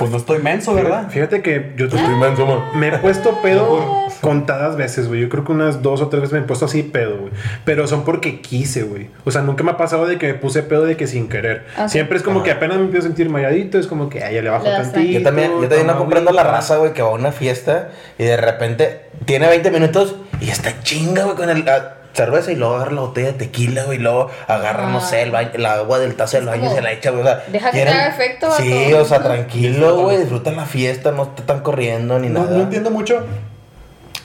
[0.02, 1.08] pues no estoy menso, ¿verdad?
[1.10, 2.70] Fíjate que yo Ah.
[2.74, 5.20] me he puesto pedo contadas veces, güey.
[5.20, 7.32] Yo creo que unas dos o tres veces me he puesto así pedo, güey.
[7.64, 9.08] Pero son porque quise, güey.
[9.24, 11.64] O sea, nunca me ha pasado de que me puse pedo de que sin querer.
[11.86, 14.42] Siempre es como que apenas me empiezo a sentir malladito, es como que, ay, ya
[14.42, 15.00] le bajo tantito.
[15.18, 18.24] Yo también, yo también no comprendo la raza, güey, que va a una fiesta y
[18.24, 22.74] de repente tiene 20 minutos y está chinga, güey, con el la cerveza y luego
[22.76, 25.00] agarra la botella de tequila, güey, y luego agarra, no Ah.
[25.00, 27.22] sé, el, baño, el agua del taza del baño y se la echa, güey.
[27.22, 28.48] O sea, deja que haga efecto.
[28.56, 32.56] Sí, o sea, tranquilo, güey, disfruta la fiesta, no te están corriendo ni No, nada.
[32.56, 33.24] no entiendo mucho.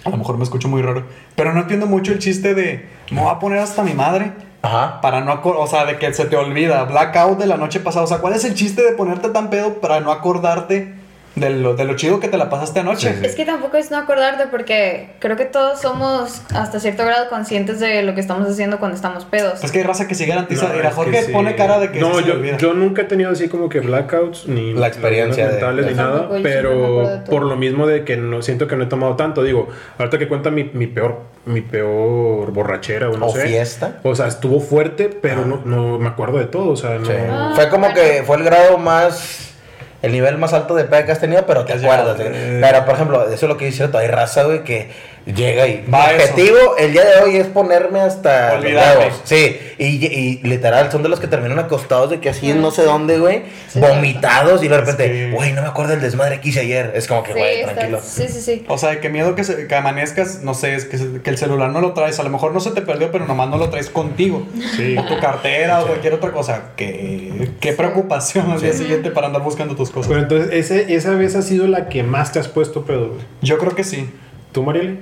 [0.06, 1.06] A lo mejor me escucho muy raro.
[1.36, 2.88] Pero no entiendo mucho el chiste de.
[3.12, 4.32] Me voy a poner hasta mi madre.
[4.62, 5.02] Ajá.
[5.02, 6.84] Para no O sea, de que se te olvida.
[6.86, 8.06] Blackout de la noche pasada.
[8.06, 10.94] O sea, ¿cuál es el chiste de ponerte tan pedo para no acordarte
[11.40, 13.14] de lo, de lo chido que te la pasaste anoche?
[13.24, 17.80] Es que tampoco es no acordarte porque creo que todos somos hasta cierto grado conscientes
[17.80, 19.64] de lo que estamos haciendo cuando estamos pedos.
[19.64, 20.68] Es que hay raza que sí garantiza.
[20.74, 21.32] No, Jorge sí.
[21.32, 24.74] pone cara de que No, yo, yo nunca he tenido así como que blackouts ni
[24.74, 28.68] La experiencia de- mentales de- ni nada, pero por lo mismo de que no siento
[28.68, 33.10] que no he tomado tanto, digo, ahorita que cuenta mi, mi peor mi peor borrachera
[33.10, 33.48] o no O sé.
[33.48, 34.00] fiesta.
[34.04, 37.14] O sea, estuvo fuerte, pero no, no me acuerdo de todo, o sea, no Sí.
[37.30, 39.54] Ah, fue como que fue el grado más.
[40.02, 42.18] El nivel más alto de pega que has tenido, pero te acuerdas.
[42.20, 42.60] eh.
[42.62, 43.98] Pero, por ejemplo, eso es lo que dice cierto.
[43.98, 44.90] Hay raza, güey, que
[45.34, 45.86] llega y.
[45.94, 46.24] Va Mi eso.
[46.34, 48.54] objetivo el día de hoy es ponerme hasta.
[48.58, 49.12] Olvidarme.
[49.24, 52.72] Sí, y, y literal, son de los que terminan acostados de que así en no
[52.72, 53.44] sé dónde, güey.
[53.68, 56.92] Sí, vomitados y de repente, que- güey, no me acuerdo del desmadre que hice ayer.
[56.96, 58.00] Es como que, Sí, güey, está- tranquilo.
[58.04, 58.66] sí, sí, sí.
[58.68, 61.30] O sea, de que miedo que, se- que amanezcas, no sé, es que, se- que
[61.30, 62.20] el celular no lo traes.
[62.20, 64.48] A lo mejor no se te perdió, pero nomás no lo traes contigo.
[64.76, 64.98] Sí.
[64.98, 66.72] O tu cartera o cualquier otra cosa.
[66.76, 70.08] Qué, qué preocupación al día siguiente para andar buscando tus cosas.
[70.10, 73.20] Pero entonces, ese, esa vez ha sido la que más te has puesto pedo, güey.
[73.42, 74.10] Yo creo que sí.
[74.52, 74.98] ¿Tú, Marieli?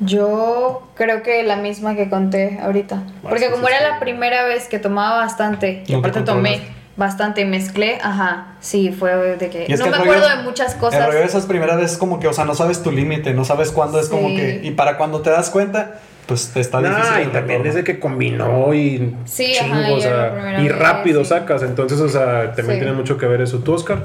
[0.00, 3.02] Yo creo que la misma que conté ahorita.
[3.22, 6.60] Porque sí, como era la primera vez que tomaba bastante, y No te aparte tomé
[6.96, 9.66] bastante y mezclé, ajá, sí, fue de que...
[9.68, 11.06] No que me el acuerdo de muchas El cosas.
[11.06, 13.70] rollo de esas primeras veces como que, o sea, no sabes tu límite, no sabes
[13.70, 14.60] cuándo es como que...
[14.62, 17.02] Y para cuando te das cuenta, pues te está difícil.
[17.06, 17.68] Ah, y el también retorno.
[17.68, 21.28] es de que combinó y Sí, chingo, ajá, o sea, y vez, rápido sí.
[21.30, 21.62] sacas.
[21.62, 22.84] Entonces, o sea, también Sí.
[22.84, 23.58] tiene mucho que ver eso.
[23.58, 23.98] ¿Tú, Oscar?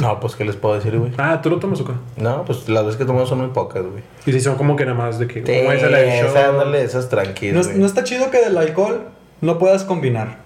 [0.00, 1.12] No, pues, ¿qué les puedo decir, güey?
[1.16, 1.92] Ah, ¿tú lo tomas o qué?
[2.18, 4.02] No, pues las veces que tomamos son muy pocas, güey.
[4.26, 5.40] Y si son como que nada más de que...
[5.44, 7.78] Sí, como esa la esa, esas No, tranquilas, es- güey.
[7.78, 9.08] no está chido que del alcohol
[9.40, 10.44] no puedas combinar.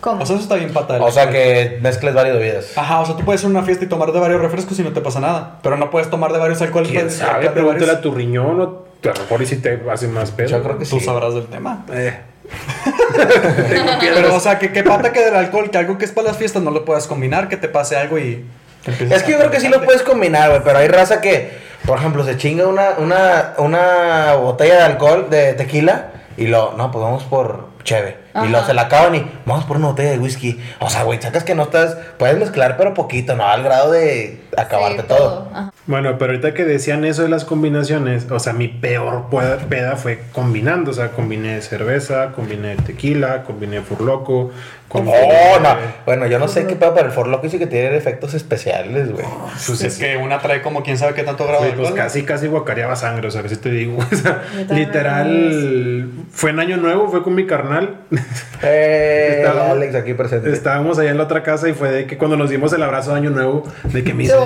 [0.00, 0.22] ¿Cómo?
[0.22, 1.00] O sea, eso está bien fatal.
[1.02, 2.76] O sea, que mezcles varias bebidas.
[2.78, 4.82] Ajá, o sea, tú puedes ir a una fiesta y tomar de varios refrescos y
[4.82, 5.58] no te pasa nada.
[5.62, 6.90] Pero no puedes tomar de varios alcoholes.
[6.90, 7.50] ¿Quién sabe?
[7.50, 8.62] Pregúntale varios- a tu riñón o
[9.04, 10.48] a lo mejor y si te hace más pedo.
[10.48, 11.04] Yo creo que Tú sí.
[11.04, 11.84] sabrás del tema.
[11.92, 12.16] Eh.
[14.00, 16.36] Pero, o sea, que qué pata que del alcohol, que algo que es para las
[16.36, 18.44] fiestas no lo puedas combinar, que te pase algo y...
[18.86, 21.98] Es que yo creo que sí lo puedes combinar, güey, pero hay raza que, por
[21.98, 27.02] ejemplo, se chinga una, una, una botella de alcohol, de tequila, y lo, no, pues
[27.02, 28.16] vamos por cheve.
[28.44, 30.60] Y luego se la acaban y vamos por una botella de whisky.
[30.80, 34.40] O sea, güey, sacas que no estás, puedes mezclar, pero poquito, no al grado de
[34.56, 35.48] acabarte Sí, todo.
[35.86, 39.24] Bueno, pero ahorita que decían eso de las combinaciones, o sea, mi peor
[39.68, 40.90] peda fue combinando.
[40.90, 44.50] O sea, combiné cerveza, combiné tequila, combiné furloco.
[44.88, 45.16] combiné-
[45.56, 45.68] Oh, no.
[46.06, 49.24] Bueno, yo no sé qué pedo, pero el Forloco dice que tiene efectos especiales, güey.
[49.66, 51.94] Pues Es que una trae como quién sabe qué tanto grado pues alcohol.
[51.94, 53.98] casi, casi guacareaba sangre, o sea, que si te digo.
[54.12, 57.96] O sea, literal, fue en Año Nuevo, fue con mi carnal.
[58.60, 60.50] Eh, Estábamos- Alex aquí presente.
[60.52, 63.12] Estábamos allá en la otra casa y fue de que cuando nos dimos el abrazo
[63.12, 64.44] de año nuevo, de que me Se dice.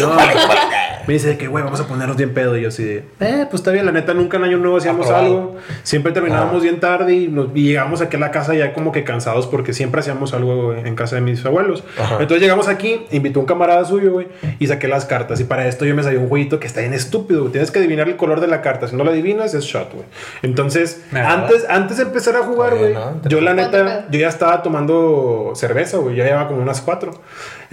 [0.00, 0.16] No,
[1.06, 2.56] me dice de que, güey, vamos a ponernos bien pedo.
[2.58, 5.06] Y yo así de, eh, pues está bien, la neta, nunca en año nuevo hacíamos
[5.06, 5.26] Aprobado.
[5.26, 5.56] algo.
[5.84, 9.04] Siempre terminábamos bien tarde y, nos, y llegamos aquí a la casa ya como que
[9.04, 11.84] cansados porque siempre hacíamos algo en casa de mis abuelos.
[11.96, 12.14] Ajá.
[12.20, 14.26] Entonces llegamos aquí, invitó un camarada suyo, güey,
[14.58, 15.38] y saqué las cartas.
[15.38, 17.52] Y para esto yo me sabía un jueguito que está bien estúpido, güey.
[17.52, 18.88] Tienes que adivinar el color de la carta.
[18.88, 20.06] Si no lo adivinas, es shot, güey.
[20.42, 22.94] Entonces, antes, antes de empezar a jugar, güey,
[23.24, 26.16] yo la ¿Cuánto neta, yo ya estaba tomando cerveza, güey.
[26.16, 27.12] Ya llevaba como unas cuatro.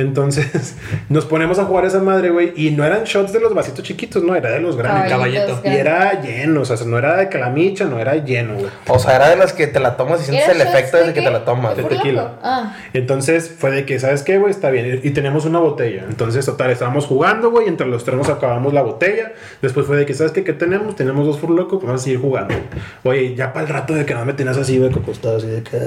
[0.02, 0.76] Entonces,
[1.10, 2.54] nos ponemos a jugar esa madre, güey.
[2.56, 5.10] Y no eran shots de los vasitos chiquitos, no, era de los grandes.
[5.12, 5.70] Caballitos caballito.
[5.70, 8.68] Y era lleno, o sea, no era de calamicha, no era lleno, güey.
[8.88, 10.98] O sea, era de las que te la tomas y sientes ¿Era el shots efecto
[10.98, 11.78] de desde que te la tomas.
[11.78, 12.34] De tequila.
[12.42, 12.76] Ah.
[12.94, 14.52] Entonces fue de que, ¿sabes qué, güey?
[14.52, 15.00] Está bien.
[15.04, 16.06] Y tenemos una botella.
[16.08, 17.68] Entonces, total, estábamos jugando, güey.
[17.68, 19.34] Entre los tres nos acabamos la botella.
[19.62, 20.44] Después fue de que, ¿sabes qué?
[20.44, 20.96] ¿Qué tenemos?
[20.96, 22.56] Tenemos dos furlocos, pues vamos a seguir jugando.
[23.04, 25.64] Oye, ya para el rato de que no me tenías así, güey, acostado así de
[25.64, 25.80] que.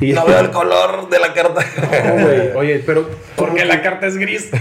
[0.00, 1.64] Y No veo el color de la carta.
[2.04, 2.50] No, güey.
[2.56, 3.08] Oye, pero.
[3.50, 4.50] Porque la carta es gris.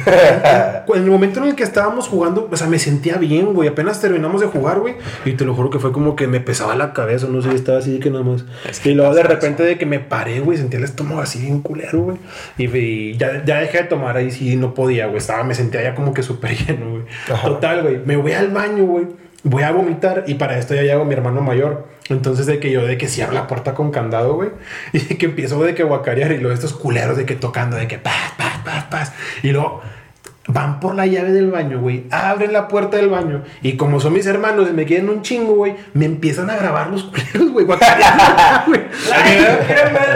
[0.99, 3.69] En el momento en el que estábamos jugando, o sea, me sentía bien, güey.
[3.69, 4.95] Apenas terminamos de jugar, güey.
[5.23, 7.77] Y te lo juro que fue como que me pesaba la cabeza, no sé, estaba
[7.77, 8.43] así que nada más.
[8.67, 11.39] Es que y luego de repente de que me paré, güey, sentía el estómago así
[11.39, 12.17] bien culero, güey.
[12.57, 15.17] Y, y ya, ya dejé de tomar ahí, sí, no podía, güey.
[15.17, 17.03] Estaba, me sentía ya como que súper lleno, güey.
[17.43, 17.99] Total, güey.
[18.03, 19.07] Me voy al baño, güey.
[19.43, 21.87] Voy a vomitar y para esto ya llego mi hermano mayor.
[22.09, 24.49] Entonces de que yo de que cierro la puerta con candado, güey.
[24.93, 27.87] Y de que empiezo de que guacarear y luego estos culeros de que tocando de
[27.87, 29.13] que paz, paz, paz, paz.
[29.43, 29.81] Y luego
[30.51, 32.05] van por la llave del baño, güey.
[32.09, 33.43] Abren la puerta del baño.
[33.61, 36.89] Y como son mis hermanos y me quieren un chingo, güey, me empiezan a grabar
[36.89, 37.67] los culeros, güey.
[37.69, 39.51] ¿Hay video?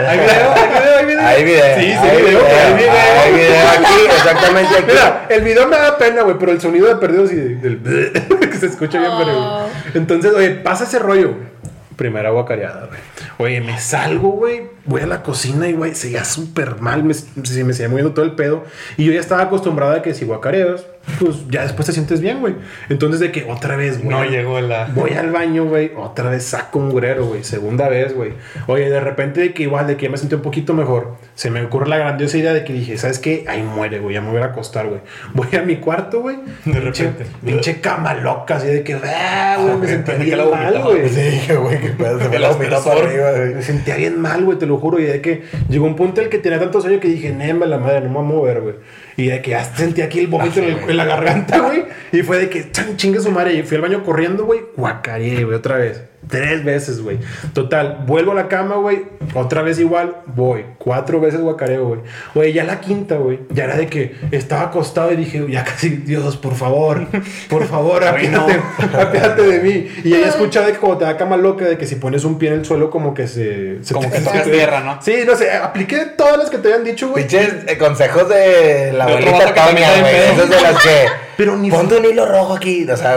[0.08, 0.52] ¿Hay video?
[0.56, 0.98] ¿Hay video?
[0.98, 1.24] ¿Hay video?
[1.24, 1.64] Hay video.
[1.76, 2.92] Sí, sí, hay video, hay video.
[3.22, 4.86] Hay video aquí, exactamente aquí.
[4.88, 7.80] Mira, el video me da pena, güey, pero el sonido de perdido sí, del
[8.50, 9.38] que se escucha bien, pero.
[9.38, 9.66] Oh.
[9.94, 11.54] Entonces, oye, pasa ese rollo, güey.
[11.96, 13.00] Primera guacareada, güey.
[13.38, 14.73] Oye, me salgo, güey.
[14.86, 17.04] Voy a la cocina y, güey, seguía súper mal.
[17.04, 18.64] Me, se me seguía moviendo todo el pedo.
[18.96, 20.84] Y yo ya estaba acostumbrado a que si guacareas,
[21.18, 22.54] pues ya después te sientes bien, güey.
[22.90, 24.10] Entonces, de que otra vez, güey.
[24.16, 24.86] No llegó la.
[24.94, 25.92] Voy al baño, güey.
[25.96, 27.44] Otra vez saco un gurero, güey.
[27.44, 28.32] Segunda vez, güey.
[28.66, 31.50] Oye, de repente de que igual, de que ya me sentí un poquito mejor, se
[31.50, 33.44] me ocurre la grandiosa idea de que dije, ¿sabes qué?
[33.48, 34.14] Ahí muere, güey.
[34.14, 35.00] Ya me voy a acostar, güey.
[35.32, 36.36] Voy a mi cuarto, güey.
[36.66, 37.26] De Pinche- repente.
[37.44, 41.08] Pinche cama loca, así de que, güey, me sentía bien mal, güey.
[41.08, 42.18] Sí, güey, pedo.
[42.22, 43.06] Se me la vomitó para aspersor.
[43.08, 43.54] arriba, güey.
[43.54, 44.98] Me sentía bien mal, güey, te lo juro.
[45.00, 47.66] Y de que llegó un punto en el que tenía tanto sueño que dije, Nema,
[47.66, 48.74] la madre, no me voy a mover, güey.
[49.16, 51.84] Y de que ya sentí aquí el vómito en, el- en la garganta, güey.
[52.12, 53.54] Y fue de que, chingue su madre.
[53.54, 54.60] Y fui al baño corriendo, güey.
[54.76, 56.02] Guacareé, güey, otra vez.
[56.28, 57.18] Tres veces, güey.
[57.52, 59.04] Total, vuelvo a la cama, güey.
[59.34, 60.64] Otra vez igual, voy.
[60.78, 62.00] Cuatro veces guacareo, güey.
[62.34, 63.40] Oye, ya la quinta, güey.
[63.50, 67.06] Ya era de que estaba acostado y dije, ya casi, Dios, por favor,
[67.48, 68.60] por favor, apiádate,
[68.96, 69.88] apiádate de mí.
[70.04, 72.38] Y ella escuchaba de que como te da cama loca, de que si pones un
[72.38, 73.82] pie en el suelo, como que se.
[73.84, 75.00] se Como te- que tocas tierra, ¿no?
[75.02, 77.24] Sí, no sé, apliqué todas las que te habían dicho, güey.
[77.26, 80.16] Pinches eh, consejos de la abuelita Toña, güey.
[80.16, 81.06] Esas de las que.
[81.36, 82.86] Pero ni Ponte un hilo rojo aquí.
[82.88, 83.16] O sea,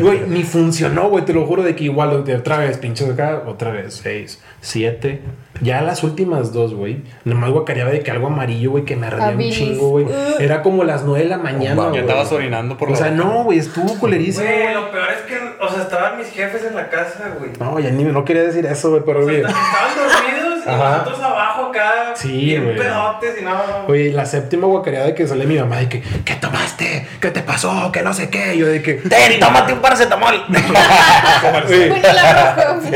[0.00, 0.20] güey.
[0.28, 3.70] ni funcionó, güey, te lo juro de que igual de otra vez, pinches acá, otra
[3.72, 5.22] vez, seis, siete.
[5.60, 7.02] Ya las últimas dos, güey.
[7.24, 10.06] Nomás guacareaba de que algo amarillo, güey, que me ardía un chingo, güey.
[10.40, 11.94] Era como las nueve de la mañana, güey.
[11.94, 12.96] Ya estabas orinando por O la.
[12.96, 14.74] sea, no, güey, estuvo culerísimo, Güey, güey.
[14.74, 17.50] lo peor es que, o sea, estaban mis jefes en la casa, güey.
[17.60, 19.44] No, ya ni no quería decir eso, güey, pero O sea, güey.
[19.44, 20.90] estaban dormidos y Ajá.
[20.98, 22.14] nosotros abajo acá.
[22.14, 22.76] Sí, güey.
[22.76, 23.84] pedotes y nada.
[23.88, 27.06] Oye, la séptima guacareada de que sale mi mamá de que, ¿qué tomaste?
[27.20, 27.90] ¿Qué te pasó?
[27.92, 28.56] Que no sé qué.
[28.56, 30.44] Yo de que, Ten, tómate un paracetamol.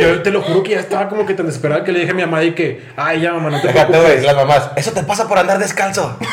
[0.01, 2.14] Yo te lo juro que ya estaba como que tan desesperado que le dije a
[2.14, 4.14] mi mamá de que, ay, ya mamá, no te Déjate, preocupes.
[4.23, 4.71] güey, las mamás.
[4.77, 6.17] Eso te pasa por andar descalzo.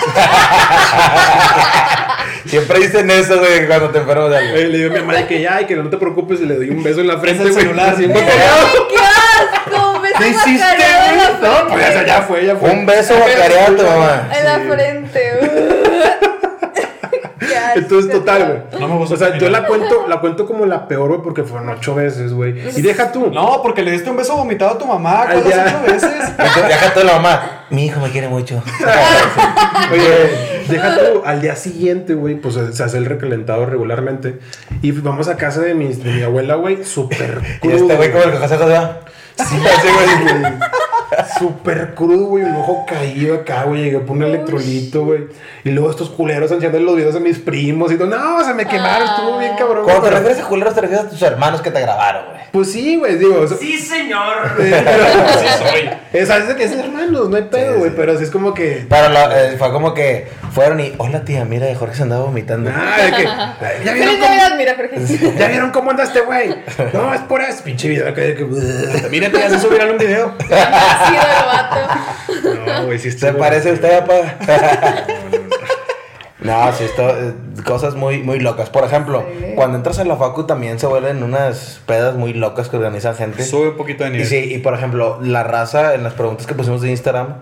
[2.46, 4.56] Siempre dicen eso, güey, cuando te enfermas de algo.
[4.56, 6.56] Le digo a mi mamá de que ya, y que no te preocupes, y le
[6.56, 7.54] doy un beso en la frente, güey.
[7.54, 7.96] celular.
[7.96, 9.85] ¡Qué asco!
[10.18, 11.18] ¿Qué hiciste, güey?
[11.42, 12.72] No, pues ya, ya fue, ya fue.
[12.72, 14.30] Un beso guacareado a tu mamá.
[14.38, 15.40] En la frente.
[17.40, 18.82] Qué asco, Entonces, total, güey.
[18.82, 21.44] No me gustó O sea, yo la cuento, la cuento como la peor, güey, porque
[21.44, 22.58] fueron ocho veces, güey.
[22.76, 23.30] Y deja tú.
[23.32, 25.26] No, porque le diste un beso vomitado a tu mamá.
[25.28, 26.38] Ay, ¿Cuántas ocho veces?
[26.68, 27.66] Déjate la mamá.
[27.70, 28.64] Mi hijo me quiere mucho.
[29.92, 34.40] Oye, deja tú, al día siguiente, güey, pues se hace el recalentado regularmente.
[34.82, 38.24] Y vamos a casa de mi, de mi abuela, güey, súper Y este güey como
[38.24, 38.56] el que José.
[39.38, 40.54] Sí, así, güey.
[41.40, 42.44] Súper crudo, güey.
[42.44, 43.84] Un ojo caído acá, güey.
[43.84, 45.26] Llegué por un electrolito, güey.
[45.64, 47.92] Y luego estos culeros enseñando los videos de mis primos.
[47.92, 48.08] Y todo.
[48.08, 49.08] No, se me quemaron.
[49.08, 49.84] Estuvo bien cabrón.
[49.84, 52.36] güey, Cuando te refieres a culeros, te refieres a tus hermanos que te grabaron, güey.
[52.52, 53.18] Pues sí, güey.
[53.18, 54.52] Digo, Sí, señor.
[54.58, 54.64] sí
[55.70, 55.90] soy.
[56.14, 57.90] Es, que es hermanos, no hay pedo, Sí, güey.
[57.92, 57.96] sí.
[57.98, 58.86] Pero así es como que.
[58.90, 62.72] Pero lo- eh, fue como que fueron y, hola tía, mira, Jorge se andaba vomitando.
[62.74, 63.24] Ah, de que.
[63.86, 65.36] ¿Ya vieron cómo, mira, Jorge.
[65.38, 66.56] ¿Ya vieron cómo anda este güey?
[66.94, 67.64] No, es por eso.
[67.64, 68.46] Pinche video acá de que.
[69.10, 70.34] Miren, te hace subir un video.
[70.96, 72.80] Ha sido el vato.
[72.82, 74.36] No, güey, sí ¿Se estuvo- parece a usted, papá?
[76.40, 77.34] No, sí, esto, eh,
[77.66, 78.70] cosas muy, muy locas.
[78.70, 79.54] Por ejemplo, Sí.
[79.56, 83.44] cuando entras a la facu también se vuelven unas pedas muy locas que organizan gente.
[83.44, 84.28] Sube un poquito de Y nivel.
[84.28, 87.38] sí, y por ejemplo, la raza en las preguntas que pusimos de Instagram,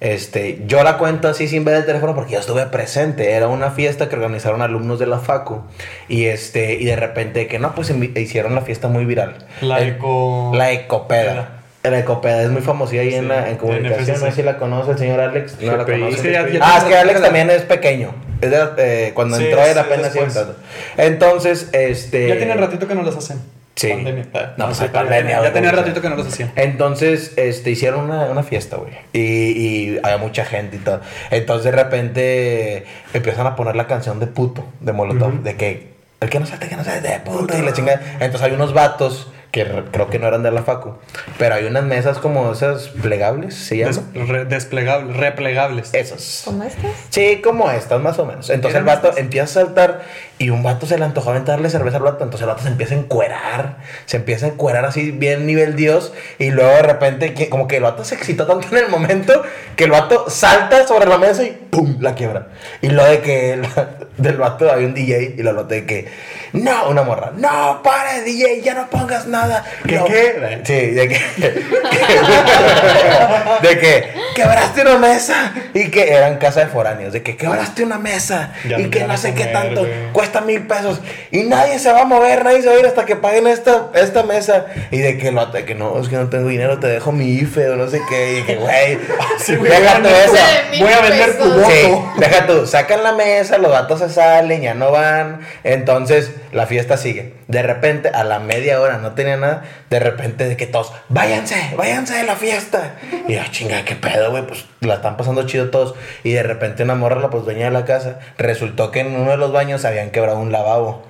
[0.00, 3.30] este, yo la cuento así sin ver el teléfono porque yo estuve presente.
[3.32, 5.62] Era una fiesta que organizaron alumnos de la facu
[6.08, 9.46] y este, y de repente que no, pues hicieron la fiesta muy viral.
[9.60, 10.50] La El- eco...
[10.54, 11.57] la ecopeda.
[11.84, 14.16] La ecopeda es muy famosilla ahí en, Sí, la, en comunicación.
[14.16, 15.56] en no sé si la conoce el señor Alex.
[15.60, 16.16] No la conoce.
[16.16, 18.14] es que ya- ya ah, es que la- Alex también es pequeño.
[18.40, 20.56] Es de- eh, cuando Sí, entró era apenas entrando.
[20.96, 22.28] Entonces, este.
[22.28, 23.40] Ya tiene ratito que no las hacen.
[23.76, 23.88] Sí.
[23.90, 24.26] Pandemia.
[24.34, 26.50] Ah, No, pues sí, pandemia, Ya tenía ratito que no las hacían.
[26.56, 28.92] Entonces, este, hicieron una, una fiesta, güey.
[29.12, 31.00] Y, y había mucha gente y todo.
[31.30, 35.34] Entonces, de repente, empiezan a poner la canción de puto, de Molotov.
[35.34, 35.42] Ujú.
[35.44, 38.00] De que, el que no salte, que no salte, de puto, y la chingada.
[38.14, 40.94] Entonces, hay unos vatos que re- creo que no eran de la facu.
[41.38, 44.12] Pero hay unas mesas como esas plegables, ¿se llaman?
[44.12, 45.94] Des- re- desplegables, replegables.
[45.94, 46.42] Esas.
[46.44, 46.90] ¿Cómo estás?
[47.08, 48.50] Sí, como estas, más o menos.
[48.50, 49.22] Entonces el vato estas.
[49.22, 50.02] empieza a saltar
[50.38, 52.22] y un vato se le antojó aventarle cerveza al vato.
[52.24, 53.76] Entonces el vato se empieza a encuerar.
[54.06, 56.12] Se empieza a encuerar así, bien nivel Dios.
[56.38, 59.42] Y luego de repente, que- como que el vato se excitó tanto en el momento
[59.76, 61.96] que el vato salta sobre la mesa y ¡pum!
[62.00, 62.48] la quiebra.
[62.82, 63.66] Y lo de que el-
[64.16, 66.08] del vato había un DJ y lo noté de que,
[66.52, 69.64] no, una morra, no, para DJ, ya no pongas nada.
[69.86, 70.04] ¿Qué, No".
[70.06, 70.60] qué?
[70.64, 71.18] Sí, de que,
[73.62, 77.98] de que quebraste una mesa y que eran casa de foráneos, de que quebraste una
[77.98, 80.12] mesa Ya y no que no sé qué comer, tanto, güey.
[80.28, 83.04] Cuesta mil pesos y nadie se va a mover, nadie se va a ir hasta
[83.06, 86.28] que paguen esta, esta mesa y de que, lo, de que no, es que no
[86.28, 88.98] tengo dinero, te dejo mi IFE o no sé qué, y que güey,
[89.38, 90.32] Sí, güey, déjate voy a eso.
[90.34, 91.70] vender- De mil Voy a vender tu voto.
[91.70, 95.40] Sí, deja tú, sacan la mesa, los datos se salen, ya no van.
[95.64, 97.34] Entonces la fiesta sigue.
[97.46, 99.62] De repente, a la media hora no tenía nada.
[99.90, 102.96] De repente, de que todos, váyanse, váyanse de la fiesta.
[103.26, 105.94] Y yo, chinga, qué pedo, güey, pues la están pasando chido todos.
[106.24, 109.30] Y de repente, una morra, la pues dueña de la casa, resultó que en uno
[109.30, 111.02] de los baños habían quebrado un lavabo.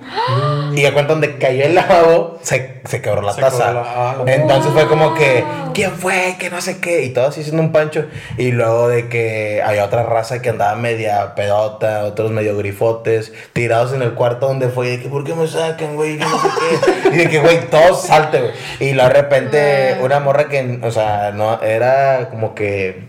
[0.73, 3.65] Y de cuenta donde cayó el lavabo, se, se quebró la Se taza.
[3.65, 5.43] quebró la- ah, Entonces fue como que,
[5.73, 6.35] ¿quién fue?
[6.39, 7.03] Que no sé qué.
[7.03, 8.05] Y todos haciendo un pancho.
[8.37, 13.93] Y luego de que había otra raza que andaba media pedota, otros medio grifotes, tirados
[13.93, 14.87] en el cuarto donde fue.
[14.87, 16.17] Y de que, ¿por qué me sacan, güey?
[16.17, 17.09] No sé qué.
[17.15, 18.51] Y de que, güey, todos salte, güey.
[18.79, 23.07] Y luego de repente, una morra que, o sea, no, era como que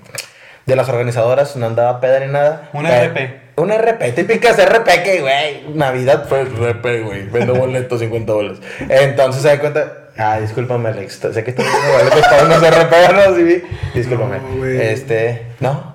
[0.66, 2.70] de las organizadoras, no andaba peda ni nada.
[2.72, 3.49] Una RP.
[3.60, 7.26] Una RP, típicas RP que, güey, Navidad fue RP, güey.
[7.26, 8.58] Vendo boletos, 50 bolas.
[8.88, 9.99] Entonces se da cuenta.
[10.16, 11.20] Ah, discúlpame, Alex.
[11.32, 13.36] Sé que estoy vendiendo boletos para unos RP, ¿no?
[13.36, 13.62] Sí,
[13.94, 14.38] discúlpame.
[14.38, 15.94] No, este, ¿no?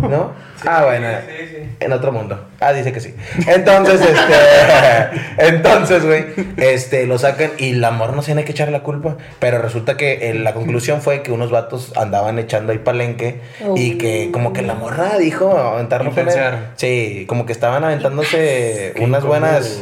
[0.00, 0.32] ¿No?
[0.66, 1.08] ah, bueno.
[1.26, 1.76] Sí, sí.
[1.80, 2.46] En otro mundo.
[2.60, 3.14] Ah, dice que sí.
[3.46, 5.20] Entonces, este.
[5.48, 6.26] entonces, güey.
[6.56, 9.16] Este, lo sacan y la morra no se tiene que echar la culpa.
[9.38, 13.40] Pero resulta que eh, la conclusión fue que unos vatos andaban echando ahí palenque.
[13.76, 16.16] Y que, como que la morra dijo aventarlo él.
[16.16, 16.60] Influenciaron.
[16.76, 19.80] Sí, como que estaban aventándose unas incómodo, buenas.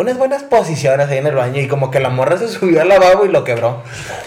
[0.00, 1.60] Unas buenas posiciones ahí en el baño.
[1.60, 3.82] Y como que la morra se subió al lavabo y lo quebró.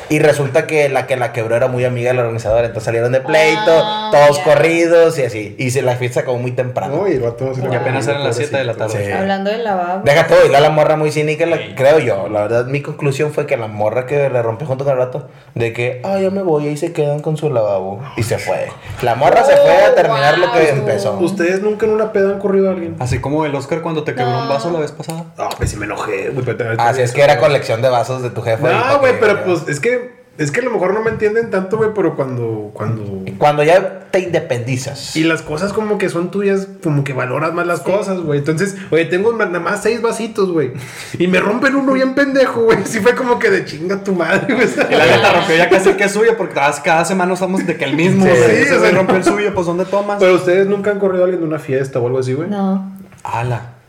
[0.09, 2.65] Y resulta que la que la quebró era muy amiga del organizador.
[2.65, 4.43] Entonces salieron de pleito, Ah, todos ya.
[4.43, 5.55] corridos y así.
[5.57, 6.97] Y se la fiesta acabó muy temprano.
[6.97, 9.05] No, y el vato se Y apenas eran las siete de la tarde.
[9.05, 9.11] Sí.
[9.13, 10.01] Hablando del lavabo.
[10.03, 12.27] Deja todo, y la, la morra muy cínica, la- creo yo.
[12.27, 15.29] La verdad, mi conclusión fue que la morra que le rompió junto con el rato,
[15.55, 18.01] de que, ah, ya me voy, y se quedan con su lavabo.
[18.17, 18.67] Y se fue.
[19.03, 20.79] La morra se fue a terminar lo que Oh, wow.
[20.79, 21.13] empezó.
[21.19, 22.97] ¿Ustedes nunca en una peda han corrido a alguien?
[22.99, 24.49] Así como el Oscar cuando te quebró un No.
[24.49, 25.23] vaso la vez pasada.
[25.61, 26.43] Pues sí me enojé, güey.
[26.79, 28.63] Así es que era colección de vasos de tu jefe.
[28.63, 31.77] No, güey, pero pues es que es que a lo mejor no me entienden tanto,
[31.77, 35.15] güey, pero cuando cuando Cuando ya te independizas.
[35.15, 38.39] y las cosas como que son tuyas, como que valoras más las cosas, güey.
[38.39, 40.71] Entonces, oye, tengo nada más seis vasitos, güey.
[41.19, 42.79] Y me rompen uno bien pendejo, güey.
[42.85, 44.67] Sí fue como que de chinga tu madre, güey.
[44.67, 47.77] Y la neta rompió ya casi que es suyo porque cada, cada semana estamos de
[47.77, 48.25] que el mismo.
[48.25, 48.65] Sí, güey.
[48.65, 50.17] sí, o sea, rompió el suyo, pues ¿dónde tomas?
[50.19, 52.49] Pero ustedes nunca han corrido a alguien de una fiesta o algo así, güey.
[52.49, 52.91] No.
[53.23, 53.80] Ala.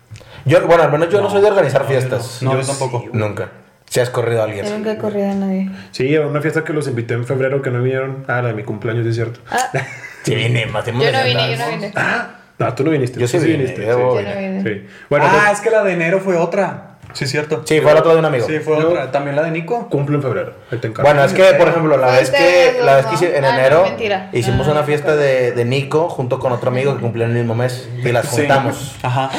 [0.44, 2.42] Yo, bueno, al menos yo no, No, soy de organizar no, fiestas.
[2.42, 3.00] No, yo Yo tampoco.
[3.02, 3.48] sí, Nunca.
[3.88, 4.64] Si has corrido a alguien.
[4.64, 5.70] Yo nunca he corrido a nadie.
[5.90, 8.24] Sí, a una fiesta que los invité en febrero que no vinieron.
[8.26, 9.40] Ah, la de mi cumpleaños, sí es cierto.
[9.50, 9.70] Ah,
[10.24, 11.12] Sí, vine, más yo no vine,
[11.56, 11.92] yo no vine.
[11.96, 13.18] Ah, no, tú no viniste.
[13.20, 14.62] Yo sí vine, yo no vine.
[14.62, 14.86] Sí.
[15.10, 16.88] Bueno, ah, entonces- es que la de enero fue otra.
[17.12, 17.62] Sí, cierto.
[17.66, 18.46] Sí, fue la otra de un amigo.
[18.46, 19.10] Sí, fue Yo- otra.
[19.10, 19.88] También la de Nico.
[19.90, 20.54] Cumplo en febrero.
[20.70, 20.88] Ahí te.
[20.88, 23.44] Bueno, es que, por ejemplo, la vez que, la vez que hice- en.
[23.44, 23.84] Ah, no, enero
[24.32, 24.72] hicimos Ah.
[24.72, 27.86] una fiesta de, de Nico junto con otro amigo que cumplió en el mismo mes
[28.02, 28.36] y las Sí.
[28.38, 28.94] juntamos.
[29.02, 29.30] Ajá.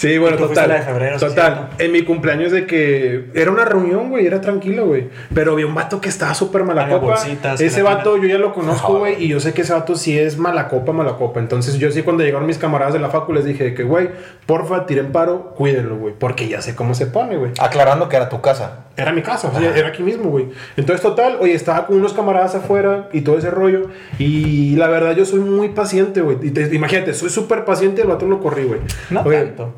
[0.00, 0.66] Sí, bueno, total.
[0.70, 1.68] la de febrero, sí, total.
[1.78, 5.10] en mi cumpleaños de que era una reunión, güey, era tranquilo, güey.
[5.34, 7.12] Pero había un vato que estaba súper mala Había copa.
[7.16, 10.18] bolsitas, Ese vato yo ya lo conozco, güey, y yo sé que ese vato sí
[10.18, 11.38] es mala copa, mala copa.
[11.38, 14.08] Entonces yo sí cuando llegaron mis camaradas de la facu les dije que, güey,
[14.46, 17.52] porfa, tiren paro, cuídenlo, güey, porque ya sé cómo se pone, güey.
[17.60, 18.86] Aclarando que era tu casa.
[18.96, 20.46] Era mi casa, o sea, era aquí mismo, güey.
[20.78, 23.90] Entonces, total, oye, estaba con unos camaradas afuera y todo ese rollo.
[24.18, 26.38] Y la verdad, yo soy muy paciente, güey.
[26.72, 28.80] Imagínate, soy súper paciente y el vato lo corrí, güey.
[29.10, 29.74] No Oye, tanto.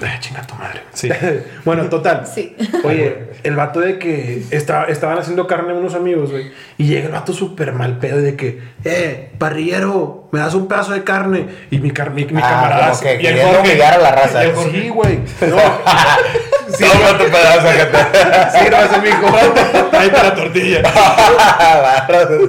[0.00, 0.80] Ay, chinga tu madre.
[0.92, 1.08] Sí.
[1.64, 2.24] bueno, total.
[2.32, 2.56] Sí.
[2.84, 6.52] Oye, el vato de que estaba, estaban haciendo carne unos amigos, güey.
[6.76, 10.92] Y llega el vato súper mal pedo de que, eh, parrillero, me das un pedazo
[10.92, 11.46] de carne.
[11.70, 12.90] Y mi, car mi, mi Ah, camarada.
[12.90, 14.44] como que y el Jorge- humillar a la raza.
[14.44, 15.18] y el Jorge, Sí, güey.
[15.40, 15.56] No,
[16.78, 17.98] Toma tu pedazo, gente.
[18.58, 19.26] sí, gracias, mijo.
[19.98, 20.82] Ahí para la tortilla.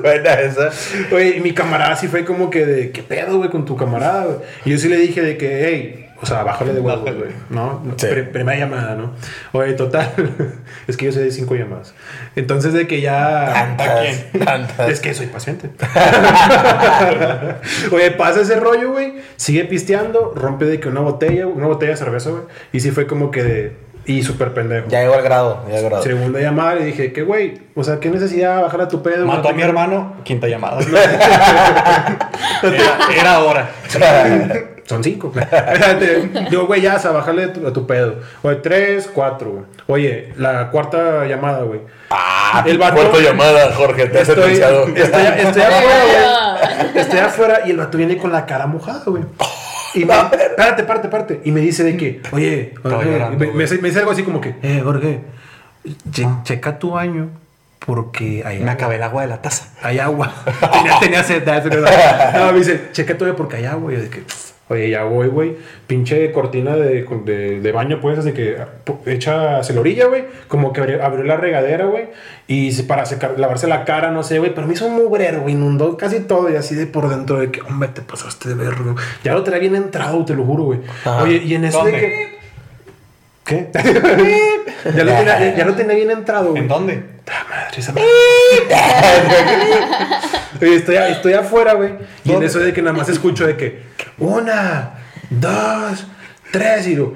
[0.02, 0.70] Buena esa.
[1.12, 4.26] Oye, y mi camarada sí fue como que de, ¿qué pedo, güey, con tu camarada?
[4.26, 4.38] güey?
[4.66, 7.82] Y yo sí le dije de que, hey, o sea, bájale de huevos, güey, ¿no?
[7.96, 8.08] Sí.
[8.34, 9.14] Primera llamada, ¿no?
[9.54, 10.12] Oye, total,
[10.88, 11.94] es que yo sé de cinco llamadas.
[12.36, 13.54] Entonces, de que ya...
[13.54, 14.90] Tantas, tantas.
[14.90, 15.70] Es que soy paciente.
[17.92, 19.14] Oye, pasa ese rollo, güey.
[19.38, 22.44] Sigue pisteando, rompe de que una botella, una botella de cerveza, güey.
[22.74, 23.90] Y sí fue como que de...
[24.06, 24.88] Y súper pendejo.
[24.90, 26.04] Ya llegó al grado, ya llegó al grado.
[26.04, 29.26] Segunda llamada le dije, que güey, o sea, ¿qué necesidad de bajar a tu pedo?
[29.26, 30.80] Mató No a mi hermano, quinta llamada.
[32.64, 33.70] era, era hora.
[34.90, 35.32] Son cinco.
[36.50, 38.16] Digo, güey, ya, o sea, bájale a tu, a tu pedo.
[38.42, 39.64] Oye, tres, cuatro, güey.
[39.86, 41.82] Oye, la cuarta llamada, güey.
[42.10, 44.88] Ah, El vato- cuarta llamada, Jorge, te has Estoy, anunciado.
[44.96, 46.98] estoy, estoy afuera, güey.
[47.04, 49.24] Estoy afuera y el vato viene con la cara mojada, güey.
[49.94, 51.42] Y me, espérate, espérate, espérate.
[51.46, 54.24] Y me dice de que, oye, Estaba Jorge, llorando, me, dice, me dice algo así
[54.24, 55.22] como que, eh, Jorge,
[56.12, 57.30] che- checa tu baño
[57.86, 58.72] porque hay Me agua.
[58.74, 59.66] acabé el agua de la taza.
[59.84, 60.34] hay agua.
[60.74, 61.44] tenía, tenía sed.
[61.46, 62.46] ¿no?
[62.46, 63.94] No, me dice, checa todo porque hay agua.
[63.94, 64.24] Y yo de que,
[64.70, 65.56] oye, ya voy, güey.
[65.88, 68.58] Pinche cortina de, de, de baño, pues, así que
[69.06, 70.26] hecha hacia la orilla, güey.
[70.48, 72.08] Como que abrió, abrió la regadera, güey.
[72.48, 74.54] Y para secar, lavarse la cara, no sé, güey.
[74.54, 75.56] Pero me hizo un mugrero, güey.
[75.56, 76.50] Inundó casi todo.
[76.50, 78.96] Y así de por dentro de que, hombre, te pasaste de verlo.
[79.24, 80.80] Ya lo traía bien entrado, te lo juro, güey.
[81.22, 82.08] Oye, y en eso de ¿Dónde?
[82.08, 82.40] que.
[83.46, 83.70] ¿Qué?
[83.74, 86.62] ya, lo tenía, ya, lo tenía bien entrado, güey.
[86.62, 87.04] ¿En dónde?
[87.26, 88.06] ¡Ta madre, esa madre!
[90.54, 91.94] Estoy, estoy afuera, güey.
[92.24, 93.84] Y en eso de que nada más escucho de que
[94.18, 94.92] una,
[95.30, 96.06] dos,
[96.52, 97.16] tres y lo.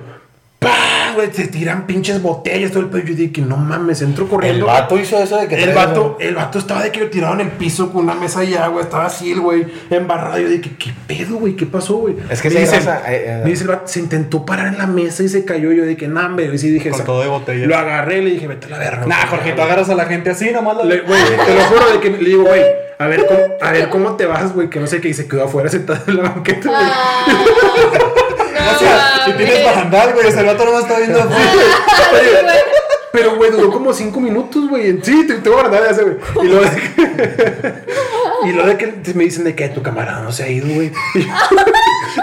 [1.15, 3.03] Güey, se tiran pinches botellas, todo el pedo.
[3.03, 4.65] Yo dije que no mames, entro El corriendo.
[4.65, 7.47] vato hizo eso de que El vato, el vato estaba de que lo tiraron en
[7.47, 10.39] el piso con una mesa de agua, estaba así el güey, embarrado.
[10.39, 11.55] Yo dije, ¿qué pedo, güey?
[11.55, 12.15] ¿Qué pasó, güey?
[12.29, 13.41] Es que me dice, raza, eh, eh.
[13.43, 15.71] me dice el vato, se intentó parar en la mesa y se cayó.
[15.71, 16.49] Yo dije, nah, hombre.
[16.53, 17.67] Y sí dije, Con todo de botellas.
[17.67, 19.05] Lo agarré y le dije, vete a la verga.
[19.05, 19.27] Nah, güey".
[19.29, 20.83] Jorge, tú agarras a la gente así, nomás la...
[20.85, 22.61] Le- Güey, te lo juro de que le digo, güey,
[22.99, 25.27] a ver cómo, a ver cómo te vas, güey, que no sé qué, y se
[25.27, 28.22] quedó afuera sentado en la banqueta, güey.
[28.75, 31.33] O sea, si tienes barandal, güey, el vato nomás está viendo así.
[32.13, 32.61] Oye,
[33.11, 34.99] Pero, güey, duró como cinco minutos, güey.
[35.03, 36.17] Sí, te, te voy a mandar ese, güey.
[36.47, 37.73] Y que,
[38.45, 40.91] y lo de que me dicen de que tu camarada no se ha ido, güey.
[41.15, 41.33] Y, yo-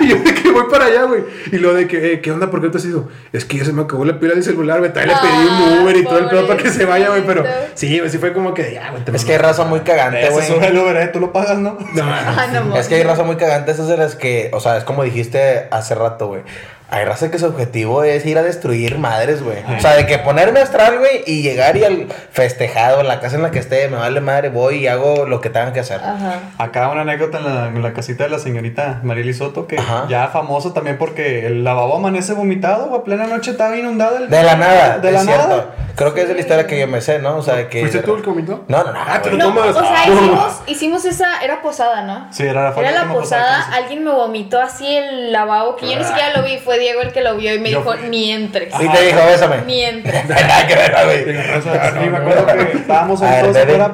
[0.01, 1.23] y yo de que voy para allá, güey.
[1.53, 2.51] Y lo de que, eh, ¿qué onda?
[2.51, 3.09] ¿Por qué te has ido?
[3.33, 4.93] Es que ya se me acabó la pila del celular, güey.
[4.93, 7.25] También le pedí un Uber y todo el pedo para que se vaya, güey.
[7.27, 9.03] Pero sí, güey, sí fue como que ya, güey.
[9.15, 10.47] Es que hay raza muy cagante, güey.
[10.47, 11.77] sube el Uber, eh, tú lo pagas, ¿no?
[11.95, 14.77] No, Ah, no, Es que hay raza muy cagante, esas de las que, o sea,
[14.77, 16.43] es como dijiste hace rato, güey.
[16.92, 19.59] Hay raza que su objetivo es ir a destruir madres, güey.
[19.76, 23.37] O sea, de que ponerme astral, güey, y llegar y al festejado, en la casa
[23.37, 26.00] en la que esté, me vale madre, voy y hago lo que tengan que hacer.
[26.03, 26.40] Ajá.
[26.59, 30.07] Acá una anécdota en la, en la casita de la señorita Marieli Soto, que Ajá.
[30.09, 34.16] ya famoso también porque el lavabo amanece vomitado, güey, a plena noche estaba inundado.
[34.16, 35.48] El, De la nada, De es la cierto.
[35.48, 35.66] nada.
[35.96, 37.37] Creo que es de la historia que yo me sé, ¿no?
[37.37, 37.81] O sea, de que.
[37.81, 38.64] ¿Fuiste tú el vomitó?
[38.68, 38.98] No, no, no.
[38.98, 39.74] Ah, tú No, o tomas.
[39.76, 40.05] sea, Ah.
[40.09, 42.26] hicimos, hicimos esa, era posada, ¿no?
[42.33, 45.98] Sí, era la Era la posada, que alguien me vomitó así el lavabo, que yo
[45.98, 48.09] ni siquiera lo vi, fue Diego el que lo vio y me Yo dijo, fui.
[48.09, 48.75] ni entres.
[48.81, 49.57] Y te dijo, bésame.
[49.66, 50.25] Ni entres.
[50.29, 51.21] Nada que ver, güey.
[51.21, 51.55] hice.
[51.59, 53.83] O sea, sí, me acuerdo que estábamos ahí A ver, todos bebé.
[53.83, 53.93] afuera.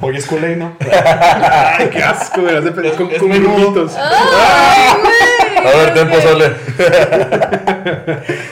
[0.00, 0.76] Hoy es culé, ¿no?
[0.80, 2.60] Ay, qué asco, güey.
[2.60, 3.54] de pedir con, Es con menudo.
[3.56, 3.92] grumitos.
[3.98, 5.66] ¡Ay, güey!
[5.66, 6.50] A ver, tiempo sole.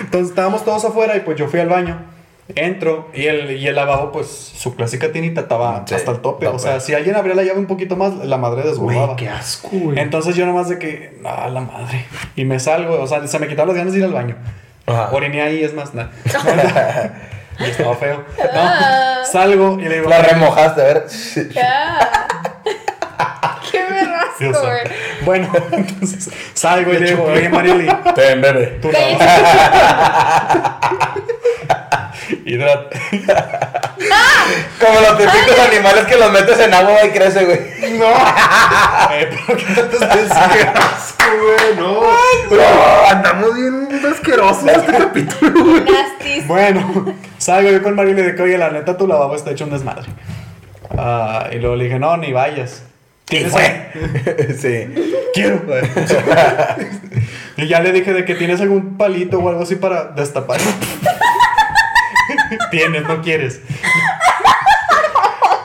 [0.00, 1.98] Entonces estábamos todos afuera y pues yo fui al baño.
[2.56, 6.46] Entro y el, y el lavabo, pues su clásica tinita estaba Sí, hasta el tope.
[6.46, 6.56] tope.
[6.56, 9.06] O sea, si alguien abría la llave un poquito más, la madre desbordaba.
[9.06, 9.98] Güey, qué asco, güey.
[9.98, 12.04] Entonces yo nomás de que, ah, la madre.
[12.36, 14.36] Y me salgo, o sea, se me quitaron las ganas de ir al baño.
[14.86, 15.10] Ajá.
[15.12, 16.10] Oriné ahí, es más, nada.
[17.58, 18.24] y estaba feo.
[18.52, 19.18] Ah.
[19.20, 21.06] No, salgo y le digo, La remojaste, a ver.
[21.52, 22.10] Ya.
[23.70, 24.26] ¡Qué verras!
[24.38, 24.80] Dios asco, güey.
[25.24, 28.78] Bueno, entonces salgo y le digo, oye Marily, Ten, bebé.
[28.82, 28.90] tú.
[32.44, 32.98] Hidrata.
[34.80, 37.60] Como los típicos animales que los metes en agua y crece, güey.
[37.98, 38.06] No.
[39.12, 40.72] Eh, pero ¿qué te decía?
[40.74, 42.00] Asco, güey, no.
[42.00, 45.84] No, andamos bien asquerosos en este capítulo, güey.
[45.84, 46.46] Nastis.
[46.46, 49.70] Bueno, salgo yo con Marily de que, oye, la neta, tu lavabo está hecho un
[49.70, 50.06] desmadre.
[50.96, 52.84] Ah, y luego le dije, no, ni vayas.
[53.26, 53.90] Y ¿Tienes fue.
[54.58, 54.94] Sí.
[55.34, 55.62] Quiero.
[57.58, 60.58] y ya le dije de que tienes algún palito o algo así para destapar.
[62.70, 63.60] tienes, no quieres.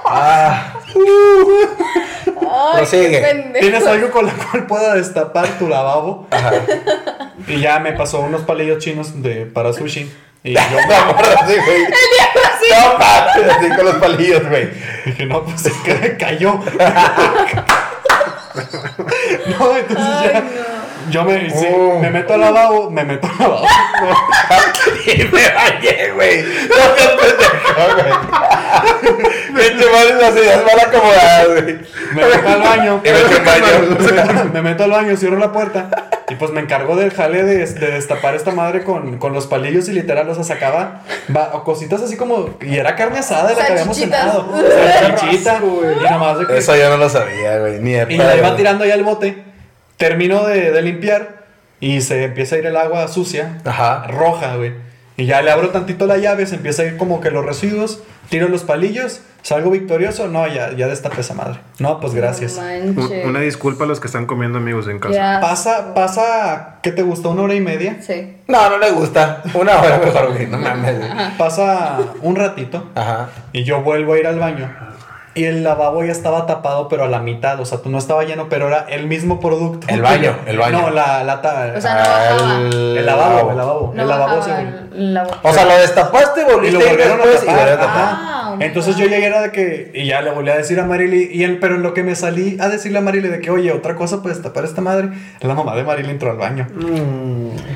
[0.10, 3.54] Ah, Ay, Prosigue.
[3.60, 6.28] ¿Tienes algo con la cual pueda destapar tu lavabo?
[7.48, 10.10] Y ya me pasó unos palillos chinos de, para sushi.
[10.44, 11.84] Y yo no, pero sí, güey.
[12.72, 14.70] No, mames, así con los palillos, güey.
[15.06, 16.54] dije, no, pues me cayó.
[19.60, 20.40] no, entonces Ay, ya.
[20.42, 20.67] no.
[21.10, 22.00] Yo me, sí, Oh.
[22.00, 23.66] me meto al lavabo, me meto al lavabo.
[25.06, 26.44] Y me bañé, güey.
[26.44, 29.68] No seas pendejo, güey.
[29.70, 31.78] Pinche madre, las ideas mal acomodadas, güey.
[32.14, 33.02] Me meto al baño.
[33.04, 33.46] Me echo un
[34.36, 34.50] baño.
[34.54, 35.90] me meto al baño, cierro la puerta.
[36.30, 39.88] Y pues me encargo del jale de, de destapar esta madre con, con los palillos
[39.88, 41.04] y literal, o sea, sacaba
[41.34, 42.50] va- o cositas así como.
[42.62, 44.52] Y era carne asada de la que habíamos cenado.
[45.00, 45.62] Salchichita.
[45.64, 47.80] Y nada más de que- Eso yo no lo sabía, güey.
[47.80, 49.44] Ni de Y me la iba tirando ahí al bote.
[49.98, 51.46] Termino de, de limpiar
[51.80, 54.08] y se empieza a ir el agua sucia, Ajá.
[54.08, 54.74] roja, güey.
[55.20, 58.04] Y ya le abro tantito la llave, se empieza a ir como que los residuos,
[58.30, 60.28] tiro los palillos, salgo victorioso.
[60.28, 61.60] No, ya, ya destapé esa madre.
[61.80, 62.60] No, pues gracias.
[62.94, 63.10] No.
[63.28, 65.40] Una disculpa a los que están comiendo amigos en casa.
[65.42, 67.32] Pasa, pasa, ¿qué te gustó?
[67.32, 67.98] ¿Una hora y media?
[68.02, 68.38] Sí.
[68.48, 69.42] No, no le gusta.
[69.56, 70.46] Una hora mejor, güey.
[70.46, 70.96] No mames.
[71.36, 73.30] Pasa un ratito Ajá.
[73.54, 74.70] y yo vuelvo a ir al baño.
[75.38, 77.60] Y el lavabo ya estaba tapado, pero a la mitad.
[77.60, 79.88] O sea, tú no estaba lleno, pero era el mismo producto.
[79.90, 80.82] El baño, el baño.
[80.82, 81.74] No, la lata.
[81.78, 82.60] O sea, no bajaba.
[82.70, 83.92] el lavabo, el lavabo.
[83.96, 84.52] No el lavabo se.
[85.44, 87.60] O sea, lo destapaste, Y lo volviste a ir volvieron a después y tapar.
[87.60, 88.04] volvieron a tapar.
[88.20, 89.92] Ah, Entonces yo llegué era de que.
[89.94, 91.30] Y ya le volví a decir a Marily.
[91.32, 93.72] Y él, pero en lo que me salí a decirle a Marily de que, oye,
[93.72, 95.10] otra cosa puedes tapar esta madre.
[95.42, 96.68] La mamá de Marily entró al baño.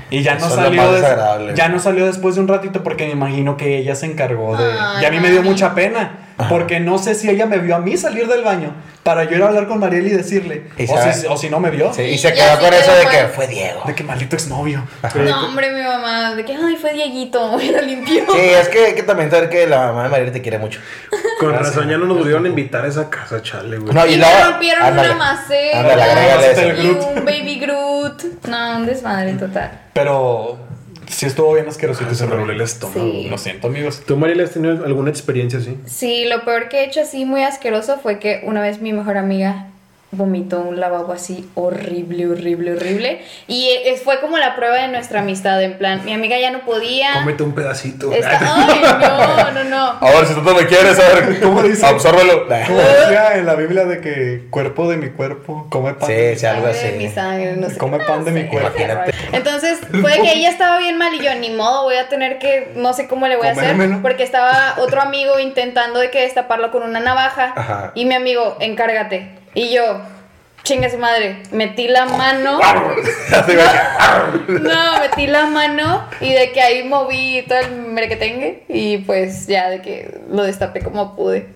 [0.09, 0.81] Y ya no Eso lo salió.
[0.91, 1.53] des- desagradable.
[1.55, 4.65] ya no salió después de un ratito porque me imagino que ella se encargó de.
[4.65, 6.17] Ay, y a mí me dio mucha pena.
[6.49, 8.73] Porque no sé si ella me vio a mí salir del baño
[9.03, 10.67] para yo ir a hablar con Mariel y decirle.
[10.77, 11.93] Y o, si, o si no me vio.
[11.93, 13.81] Sí, y Y se quedó con eso de que fue Diego.
[13.85, 14.83] De que maldito exnovio.
[15.15, 18.23] No, hombre, mi mamá, de que, ay, fue Dieguito, y lo limpió.
[18.31, 20.79] Sí, es que hay que también saber que la mamá de María te quiere mucho.
[21.39, 21.75] Con Gracias.
[21.75, 23.93] razón ya no nos volvieron a invitar a esa casa, chale, güey.
[23.93, 25.09] No, Y, y me luego- rompieron ándale.
[25.09, 25.79] una maceta.
[25.79, 26.69] Ándale.
[26.69, 28.23] El y un baby Groot.
[28.47, 29.71] No, un desmadre total.
[29.93, 30.57] Pero
[31.11, 33.11] sí estuvo bien asquerosito Se ese me el estómago.
[33.11, 33.27] Sí.
[33.29, 34.01] Lo siento, amigos.
[34.05, 35.77] ¿Tú, Mariela, has tenido alguna experiencia así?
[35.85, 39.17] Sí, lo peor que he hecho así muy asqueroso fue que una vez mi mejor
[39.17, 39.67] amiga
[40.11, 43.21] vomitó un lavabo así horrible, horrible, horrible.
[43.47, 46.59] Y es- fue como la prueba de nuestra amistad, en plan, mi amiga ya no
[46.65, 47.13] podía.
[47.13, 48.11] Cómete un pedacito.
[48.11, 48.81] Está- Ay,
[49.53, 49.85] no, no, no.
[50.05, 51.39] A ver, si tú no me quieres, a ver.
[51.39, 51.85] ¿Cómo dice?
[51.85, 52.45] Absórbelo.
[52.47, 56.09] Como decía en la Biblia de que cuerpo de mi cuerpo, come pan.
[56.09, 57.15] de Sí, mi sí, algo Sangre de mi así.
[57.15, 58.69] sangre, no sé Come qué pan de mi cuerpo.
[58.77, 59.13] Imagínate.
[59.31, 62.73] Entonces, fue que ella estaba bien mal y yo, ni modo, voy a tener que,
[62.75, 66.71] no sé cómo le voy a hacer, porque estaba otro amigo intentando de que destaparlo
[66.71, 67.91] con una navaja Ajá.
[67.95, 69.39] y mi amigo, encárgate.
[69.53, 70.01] Y yo,
[70.63, 72.59] chinga su madre, metí la mano,
[74.47, 79.69] no, metí la mano y de que ahí moví todo el merequetengue y pues ya
[79.69, 81.49] de que lo destapé como pude.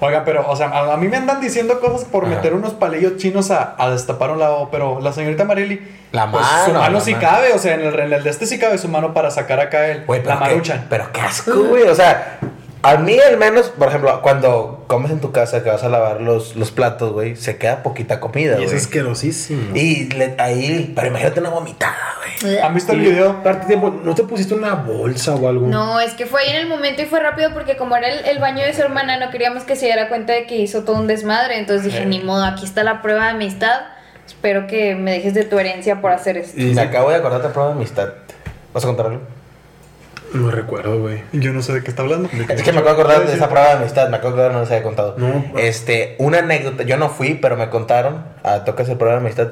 [0.00, 2.36] Oiga, pero, o sea, a, a mí me andan diciendo cosas por Ajá.
[2.36, 5.96] meter unos palillos chinos a, a destapar un lavabo, pero la señorita Marely.
[6.12, 7.28] La pues, su mano, la sí mano.
[7.28, 9.58] cabe, o sea, en el, en el de este sí cabe su mano para sacar
[9.58, 10.86] acá el, la maruchan.
[10.88, 11.82] Pero qué asco, güey.
[11.82, 12.38] O sea,
[12.82, 16.20] a mí al menos, por ejemplo, cuando comes en tu casa que vas a lavar
[16.20, 18.80] los, los platos, güey, se queda poquita comida, Y es güey.
[18.80, 19.74] asquerosísimo.
[19.76, 21.96] Y le- ahí, pero imagínate una vomitada,
[22.42, 22.58] güey.
[22.60, 23.42] ¿Han visto el video?
[23.66, 25.66] tiempo, ¿no te pusiste una bolsa o algo?
[25.66, 28.24] No, es que fue ahí en el momento y fue rápido porque como era el,
[28.26, 30.96] el baño de su hermana, no queríamos que se diera cuenta de que hizo todo
[30.96, 31.58] un desmadre.
[31.58, 33.80] Entonces dije, ni modo, aquí está la prueba de amistad.
[34.26, 36.60] Espero que me dejes de tu herencia por hacer esto.
[36.60, 38.08] Y me acabo de acordar de prueba de amistad.
[38.72, 39.20] ¿Vas a contarlo?
[40.32, 41.22] No recuerdo, güey.
[41.32, 42.28] Yo no sé de qué está hablando.
[42.48, 44.52] Es que me acabo de acordar de esa prueba de amistad, me acabo de acordar,
[44.52, 45.14] no les había contado.
[45.16, 45.44] No.
[45.58, 49.48] Este, una anécdota, yo no fui, pero me contaron, a toca hacer prueba de amistad,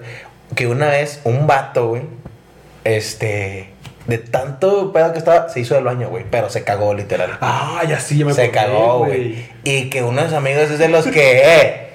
[0.54, 2.02] que una vez un vato, güey,
[2.84, 3.70] este,
[4.06, 7.38] de tanto pedo que estaba, se hizo del baño, güey, pero se cagó literal.
[7.40, 9.46] Ah, ya sí, ya me se acordé, cagó, güey.
[9.64, 11.85] Y que uno de sus amigos es de los que, eh,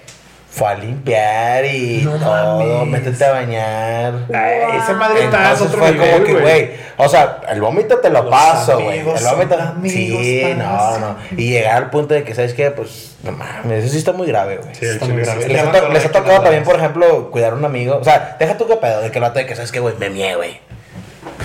[0.54, 2.88] fue a limpiar y No todo, mames.
[3.06, 4.14] métete a bañar.
[4.34, 6.70] Ay, esa madre está a Entonces otro fue nivel, como que, güey.
[6.98, 9.00] o sea, el vómito te lo Los paso, güey.
[9.00, 11.16] El vómito, amigos sí, no, no.
[11.38, 12.70] Y llegar al punto de que, ¿sabes qué?
[12.70, 14.76] Pues, no mames, eso sí está muy grave, güey.
[14.76, 15.48] Sí, Está muy sí grave.
[15.48, 17.96] Les, ha, les que tocado también, por ejemplo, cuidar a un amigo.
[17.96, 19.96] O sea, deja tú qué pedo, de que vato de que, ¿sabes qué, güey?
[20.00, 20.60] Me mié, güey.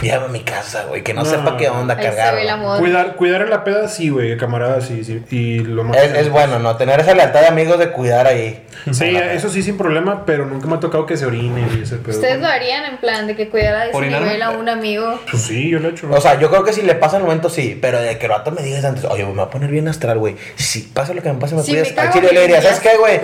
[0.03, 1.03] Llévame a mi casa, güey.
[1.03, 1.31] Que no, No.
[1.31, 2.35] sepa qué onda cargar.
[2.79, 5.23] Cuidar, cuidar en la peda, sí, güey, camarada, sí, sí.
[5.31, 5.97] Y lo más.
[5.99, 6.77] Es, es bueno, ¿no?
[6.77, 8.63] Tener esa lealtad de amigos de cuidar ahí.
[8.93, 11.97] Sí, eso sí, sin problema, pero nunca me ha tocado que se orine y ese
[11.97, 12.15] pedo.
[12.15, 15.21] ¿Ustedes lo harían en plan de que cuidara de ese nivel a un amigo?
[15.31, 16.09] Pues sí, yo lo he hecho.
[16.11, 17.79] O sea, yo creo que si le pasa el momento, sí.
[17.81, 20.19] Pero de que el vato me digas antes, oye, me voy a poner bien astral,
[20.19, 20.37] güey.
[20.57, 21.93] Si pasa lo que me pase, me Si cuidas.
[21.97, 22.93] Al chile le diría, ¿sabes días".
[22.93, 23.21] qué, güey?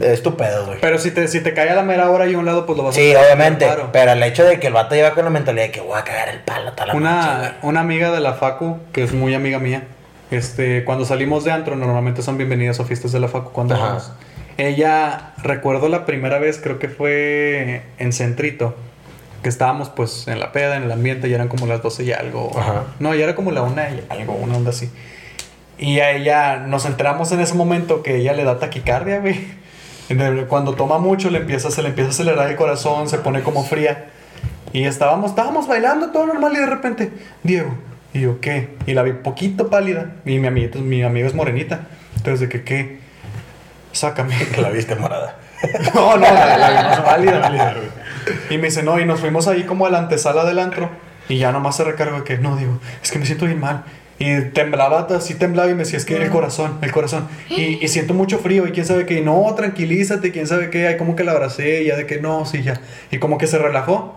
[0.00, 0.78] Es tu pedo, güey.
[0.80, 2.76] Pero si te, si te cae a la mera hora y a un lado, pues
[2.76, 3.66] lo vas a Sí, obviamente.
[3.66, 3.90] Claro.
[3.92, 6.04] Pero el hecho de que el vato lleva con la mentalidad de que voy a
[6.04, 9.34] cagar el palo toda la noche, Una, una amiga de la Facu, que es muy
[9.34, 9.84] amiga mía,
[10.30, 13.84] este, cuando salimos de antro, normalmente son bienvenidas a fiestas de la Facu cuando Ajá.
[13.84, 14.12] vamos.
[14.58, 18.74] Ella, recuerdo la primera vez, creo que fue en Centrito,
[19.42, 22.12] que estábamos pues en la peda, en el ambiente, y eran como las 12 y
[22.12, 22.50] algo.
[22.58, 22.84] Ajá.
[22.98, 24.90] No, ya era como la una y algo, una onda así.
[25.78, 29.60] Y a ella, nos enteramos en ese momento que ella le da taquicardia, güey.
[30.48, 33.64] Cuando toma mucho, le empieza, se le empieza a acelerar el corazón, se pone como
[33.64, 34.06] fría.
[34.72, 37.74] Y estábamos, estábamos bailando todo normal y de repente, Diego,
[38.12, 38.76] y yo, ¿qué?
[38.86, 40.12] Y la vi poquito pálida.
[40.24, 41.82] Y mi amiguita, mi amiga es morenita.
[42.16, 43.00] Entonces, de que, ¿qué?
[43.92, 44.34] Sácame.
[44.54, 45.36] Que la viste morada.
[45.94, 47.76] No, no, la, la vimos pálida.
[48.48, 50.90] Y me dice, no, y nos fuimos ahí como a la antesala del antro.
[51.28, 53.84] Y ya nomás se recargó de que, no, digo, es que me siento bien mal.
[54.20, 57.26] Y temblaba, así temblaba y me decía, es que el corazón, el corazón.
[57.48, 59.14] Y, y siento mucho frío y quién sabe qué.
[59.14, 60.86] Y no, tranquilízate, quién sabe qué.
[60.88, 62.82] Ahí como que la abracé y ya de que no, sí, ya.
[63.10, 64.14] Y como que se relajó.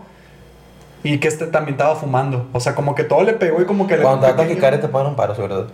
[1.06, 2.50] Y que este también estaba fumando.
[2.52, 4.04] O sea, como que todo le pegó y como que le...
[4.04, 5.68] Cuando te taquicardia te ponen un paro, ¿verdad?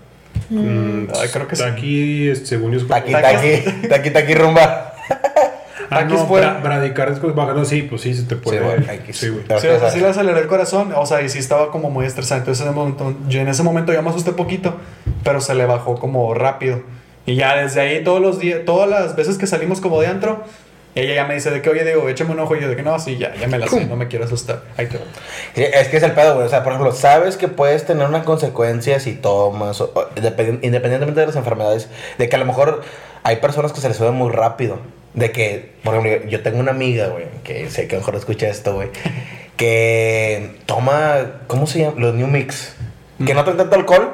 [0.52, 1.64] Mm, Ay, creo que sí.
[1.64, 4.89] Aquí, este, según yo, Taqui, taqui, taqui, taqui, rumba.
[5.90, 8.60] Ah, Aquí no, fue- bra- bradicardia es como bajando, sí, pues sí, se te puede.
[9.14, 11.72] Sí, güey, sí, o sea, sí le aceleré el corazón, o sea, y sí estaba
[11.72, 12.40] como muy estresado.
[12.40, 14.76] Entonces, en ese momento, yo en ese momento ya me asusté poquito,
[15.24, 16.82] pero se le bajó como rápido.
[17.26, 20.44] Y ya desde ahí, todos los días, todas las veces que salimos como de antro,
[20.96, 22.56] ella ya me dice de que, oye, digo, échame un ojo.
[22.56, 24.64] Y yo de que no, sí, ya, ya me la sé, no me quiero asustar.
[24.76, 26.48] Ahí te es que es el pedo, güey.
[26.48, 30.60] O sea, por ejemplo, sabes que puedes tener una consecuencia si tomas, o- o independ-
[30.64, 31.88] independientemente de las enfermedades,
[32.18, 32.82] de que a lo mejor
[33.24, 34.80] hay personas que se les sube muy rápido.
[35.14, 38.16] De que, por ejemplo, yo- tengo una amiga, güey, que sé que a lo mejor
[38.16, 38.90] escucha esto, güey,
[39.58, 41.96] que toma, ¿cómo se llama?
[42.00, 42.76] Los New Mix.
[43.26, 44.12] Que no traen tanto alcohol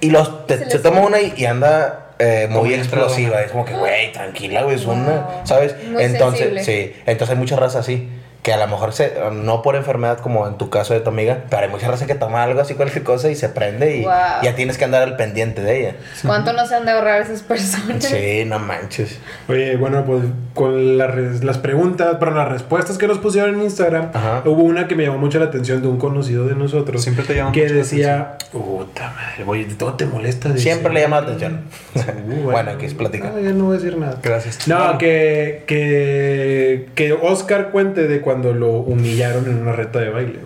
[0.00, 3.40] y los, te- Se toma una y, y anda eh, muy explosiva.
[3.42, 4.94] Es como que, güey, tranquila, güey, es Wow.
[4.96, 5.76] una, ¿sabes?
[5.88, 6.64] Muy entonces, sensible.
[6.64, 8.08] sí, entonces hay mucha raza así.
[8.42, 11.44] Que a lo mejor se, no por enfermedad como en tu caso de tu amiga,
[11.48, 14.12] pero hay mucha raza que toma algo así, cualquier cosa y se prende y Wow.
[14.42, 15.96] ya tienes que andar al pendiente de ella.
[16.26, 18.02] ¿Cuánto no se han de ahorrar esas personas?
[18.04, 19.20] Sí, no manches.
[19.48, 20.24] Oye, bueno, pues
[20.54, 24.42] con la res- las preguntas, pero las respuestas que nos pusieron en Instagram, Ajá.
[24.44, 27.00] hubo una que me llamó mucho la atención de un conocido de nosotros.
[27.00, 30.48] Siempre te llama Que mucho la decía, puta madre, oye, todo te molesta.
[30.48, 31.60] decir- Siempre le llama la atención.
[31.94, 33.30] Uh, Bueno, aquí es plática.
[33.30, 34.18] No, ya no voy a decir nada.
[34.20, 34.66] Gracias.
[34.66, 34.98] No, Bueno.
[34.98, 40.38] que, que, que Oscar cuente de cuando lo humillaron en una reta de baile.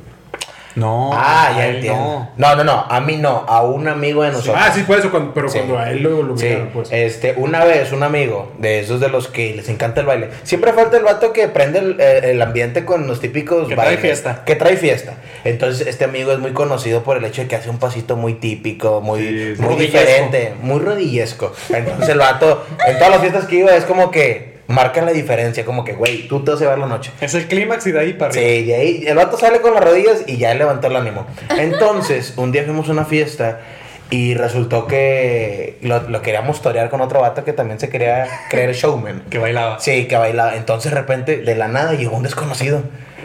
[0.74, 1.11] No.
[1.14, 2.28] ah, ya entiendo.
[2.37, 2.55] No.
[2.55, 4.57] no, no, a mí no, a un amigo de nosotros.
[4.61, 5.57] Ah, sí, por eso, cuando- pero Sí.
[5.61, 6.89] cuando a él lo, lo Sí, humillaron, pues.
[6.93, 10.28] este, una vez un amigo de esos de los que les encanta el baile.
[10.43, 14.03] Siempre falta el vato que prende el, el- ambiente con los típicos Que trae bailes,
[14.03, 14.43] fiesta.
[14.45, 15.14] Que trae fiesta.
[15.45, 18.34] Entonces, este amigo es muy conocido por el hecho de que hace un pasito muy
[18.34, 19.62] típico, muy, Sí, sí.
[19.62, 19.99] muy Rodillesco.
[19.99, 21.53] diferente, muy rodillesco.
[21.70, 25.64] Entonces, el vato, en todas las fiestas que iba, es como que marca la diferencia.
[25.64, 27.12] Como que, güey, tú te vas a llevar la noche.
[27.21, 28.47] Es el clímax y de ahí para arriba.
[28.47, 31.27] Sí, de ahí el vato sale con las rodillas y ya levantó el ánimo.
[31.57, 33.61] Entonces, un día fuimos a una fiesta
[34.11, 38.75] y resultó que lo, lo queríamos torear con otro vato que también se quería creer
[38.75, 39.25] showman.
[39.31, 39.81] Que bailaba.
[39.81, 40.57] Sí, que bailaba.
[40.57, 42.83] Entonces, de repente, de la nada llegó un desconocido.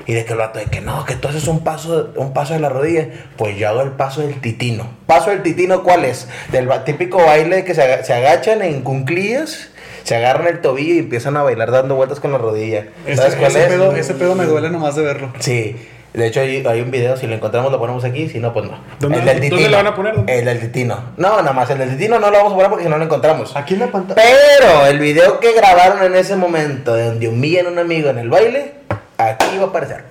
[0.08, 2.54] Y de que el vato, de que no, que tú haces un paso, un paso
[2.54, 3.08] de la rodilla.
[3.38, 4.90] Pues yo hago el paso del titino.
[5.06, 6.28] ¿Paso del titino cuál es?
[6.52, 9.70] Del típico baile que se, se agachan en cunclillas,
[10.04, 12.88] se agarran el tobillo y empiezan a bailar dando vueltas con la rodilla.
[13.16, 13.68] ¿Sabes cuál ese es?
[13.70, 15.32] pedo, ese pedo me duele nomás de verlo.
[15.40, 15.76] Sí,
[16.14, 18.66] de hecho hay, hay un video, si lo encontramos lo ponemos aquí, si no, pues
[18.66, 18.78] no.
[19.00, 19.70] ¿Dónde- el del dónde titino.
[19.70, 20.16] lo van a poner?
[20.16, 20.40] ¿Dónde?
[20.40, 21.00] El del titino.
[21.18, 23.04] No, nada más, el del titino no lo vamos a poner porque si no lo
[23.06, 23.56] encontramos.
[23.56, 24.22] Aquí en la pantalla.
[24.22, 28.18] Pero el video que grabaron en ese momento, de donde humillan a un amigo en
[28.18, 28.74] el baile,
[29.18, 30.04] aquí va a aparecer.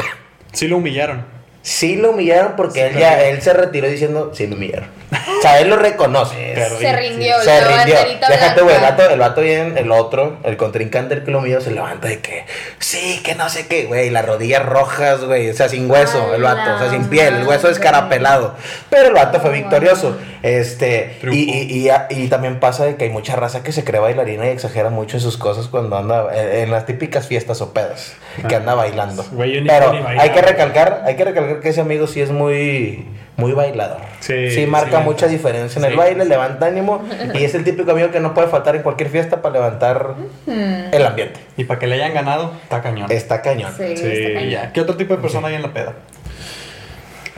[0.53, 1.25] Sí lo humillaron.
[1.63, 4.89] Sí lo humillaron porque Sí, él ya, él se retiró diciendo, sí me humillaron.
[5.11, 6.55] O sea, él lo reconoce.
[6.79, 7.97] Se rindió, Se rindió.
[8.29, 11.61] Déjate, güey, el vato, el vato bien, el otro, el contrincante del que lo mío,
[11.61, 12.45] se levanta de que,
[12.79, 16.43] sí, que no sé qué, güey, las rodillas rojas, güey, o sea, sin hueso, el
[16.43, 18.55] vato, o sea, sin piel, el hueso escarapelado.
[18.89, 19.59] Pero el vato fue Wow.
[19.59, 20.17] victorioso.
[20.43, 24.01] Este, y, y, y, y también pasa de que hay mucha raza que se cree
[24.01, 27.73] bailarina y exagera mucho en sus cosas cuando anda en, en las típicas fiestas o
[27.73, 28.15] pedas,
[28.49, 29.25] que anda bailando.
[29.67, 33.07] Pero hay que recalcar, hay que recalcar que ese amigo sí es muy,
[33.41, 33.99] muy bailador.
[34.21, 37.03] Sí, sí marca sí, mucha diferencia en el baile, levanta ánimo
[37.35, 40.15] y es el típico amigo que no puede faltar en cualquier fiesta para levantar
[40.47, 41.41] el ambiente.
[41.57, 43.11] Y para que le hayan ganado, está cañón.
[43.11, 43.73] Está cañón.
[43.77, 44.51] Sí, Sí, está cañón.
[44.51, 44.73] ya.
[44.73, 45.95] ¿Qué otro tipo de persona hay en la peda?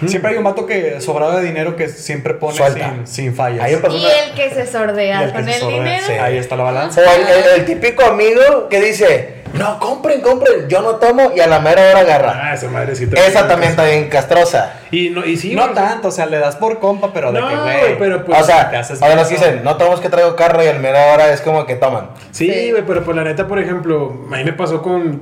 [0.07, 3.61] Siempre hay un vato que sobrado de dinero que siempre pone sin, sin fallas.
[3.65, 5.79] Hay Y persona- el que se sordea el con se el sordea.
[5.79, 6.05] dinero.
[6.09, 6.13] Sí.
[6.15, 7.01] Ahí está la balanza.
[7.03, 11.41] O el, el- el típico amigo que dice, no, compren, compren, yo no tomo y
[11.41, 12.41] a la mera hora agarra.
[12.51, 13.21] Ah, esa madrecita.
[13.21, 14.75] Esa también está bien castrosa.
[14.91, 17.41] Y, no, y sí, no güey, tanto, o sea, le das por compa, pero de
[17.41, 17.99] No, que, güey, güey.
[17.99, 18.41] pero pues.
[18.41, 20.79] o sea, te haces ahora los dicen, no tomamos que traigo carro y a la
[20.79, 22.09] mera hora es como que toman.
[22.31, 22.71] Sí, Sí.
[22.71, 25.21] güey, pero pues la neta, por ejemplo, a mí me pasó con.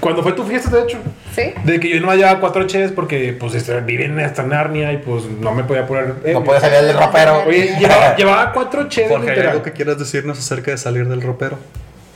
[0.00, 0.98] Cuando fue tu fiesta, de hecho.
[1.32, 1.54] Sí.
[1.62, 4.96] De que yo no llevaba cuatro cheves porque, pues, este, viví en esta Narnia y,
[4.96, 6.14] pues, no me podía poner.
[6.24, 7.44] eh, No puede salir del ropero.
[7.46, 9.52] Oye, llevaba, llevaba cuatro cheves, Jorge, ¿hay literal.
[9.52, 11.56] algo que quieras decirnos acerca de salir del ropero?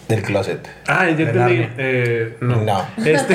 [0.09, 0.61] Del closet.
[0.87, 1.69] Ah, ya De entendí.
[1.79, 2.63] Eh, no.
[2.63, 2.87] No.
[3.05, 3.35] Este,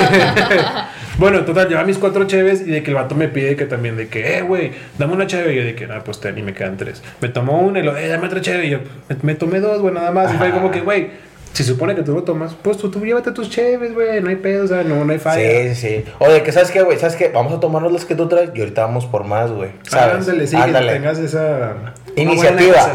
[1.17, 3.97] bueno, total, llevaba mis cuatro cheves y de que el vato me pide que también,
[3.97, 5.53] de que, eh, güey, dame una cheve.
[5.53, 7.03] Y yo de que, ah, pues ten, y me quedan tres.
[7.19, 8.67] Me tomó una y lo, eh, dame otra cheve.
[8.67, 10.33] Y yo, me, me tomé dos, güey, nada más.
[10.33, 11.09] Y fue como que, güey,
[11.53, 14.37] si supone que tú lo tomas, pues tú, tú llévate tus cheves, güey, no hay
[14.37, 15.41] pedo, o sea, no, no hay falla.
[15.41, 16.05] Sí, sí, sí.
[16.19, 16.97] O de que, ¿sabes qué, güey?
[16.97, 17.27] ¿Sabes qué?
[17.27, 19.71] Vamos a tomarnos las que tú traes y ahorita vamos por más, güey.
[19.91, 20.87] Ándale, sí, Ándale.
[20.87, 21.75] que tengas esa.
[22.13, 22.93] Una Iniciativa.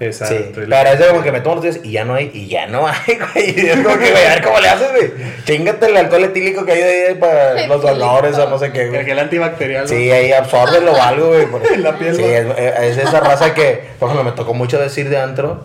[0.00, 0.34] Exacto.
[0.36, 2.30] Sí, pero la- es de como que me tomo los días y ya no hay,
[2.34, 2.96] y ya no hay,
[3.34, 3.60] güey.
[3.60, 5.12] Y es como que, güey, a ver cómo le haces, güey.
[5.44, 8.82] Chingate el alcohol etílico que hay de ahí para los dolores o no sé qué,
[8.82, 9.04] El güey.
[9.04, 9.88] gel antibacterial.
[9.88, 11.46] Sí, ahí absórbelo o algo, güey.
[11.46, 14.78] porque- En la piel, Sí, es, es esa raza que, por ejemplo, me tocó mucho
[14.80, 15.64] decir de antro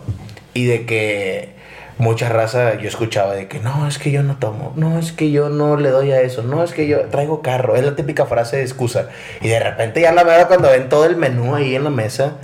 [0.54, 1.52] y de que
[1.98, 5.30] mucha raza yo escuchaba de que no, es que yo no tomo, no, es que
[5.30, 7.76] yo no le doy a eso, no, es que yo traigo carro.
[7.76, 9.08] Es la típica frase de excusa.
[9.40, 12.34] Y de repente ya la verdad cuando ven todo el menú ahí en la mesa.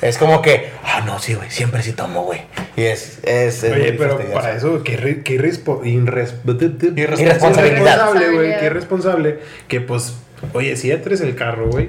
[0.00, 2.40] Es como que, ah, no, sí, güey, siempre sí tomo, güey.
[2.76, 4.34] Y es, es, es Oye, pero fastidioso.
[4.40, 6.34] para eso, qué, qué irrespo- irres-
[6.96, 7.80] Irresponsabilidad.
[7.80, 9.38] irresponsable, güey, qué irresponsable.
[9.66, 10.14] Que pues,
[10.52, 11.88] oye, si ya traes el carro, güey,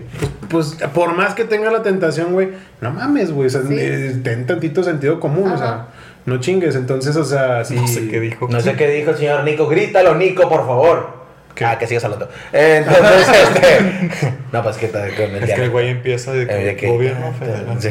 [0.49, 2.49] pues, pues, por más que tenga la tentación, güey,
[2.81, 3.75] no mames, güey, o sea, Sí.
[3.77, 5.89] eh, ten tantito sentido común, o sea,
[6.25, 6.75] no chingues.
[6.75, 7.75] Entonces, o sea, sí.
[7.75, 8.47] No sé qué dijo.
[8.51, 9.67] No sé qué dijo el señor Nico.
[9.67, 11.18] Grítalo, Nico, por favor.
[11.55, 11.65] ¿Qué?
[11.65, 12.29] Ah, que sigas hablando.
[12.53, 14.11] Eh, Entonces, este.
[14.51, 17.33] No, pues que el Es que el güey empieza de Eh, que, de que- gobierno
[17.33, 17.65] federal.
[17.79, 17.89] Sí.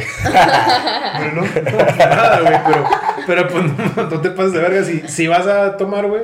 [1.18, 1.42] Bueno,
[1.98, 2.88] Nada, güey, pero,
[3.26, 3.64] pero pues
[3.96, 4.82] no, no te pases de verga.
[4.84, 6.22] Si, si vas a tomar, güey,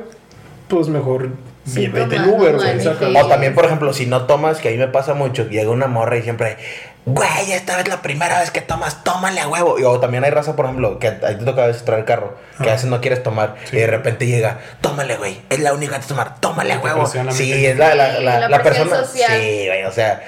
[0.69, 1.29] pues mejor
[1.67, 3.17] Sí, vete Uber, no güey.
[3.17, 5.87] O también, por ejemplo, si no tomas, que a mí me pasa mucho, llega una
[5.87, 6.59] morra y siempre,
[7.07, 9.79] güey, esta es la primera vez que tomas, tómale a huevo.
[9.79, 12.01] Y, o también hay raza, por ejemplo, que a ti te toca a veces traer
[12.01, 13.77] el carro, que a veces no quieres tomar, Sí.
[13.77, 17.07] y de repente llega, tómale, güey, es la única de tomar, tómale a huevo.
[17.07, 18.97] Sí, es la, la, la, la la persona.
[19.05, 19.31] social.
[19.41, 20.23] Sí, güey, o sea,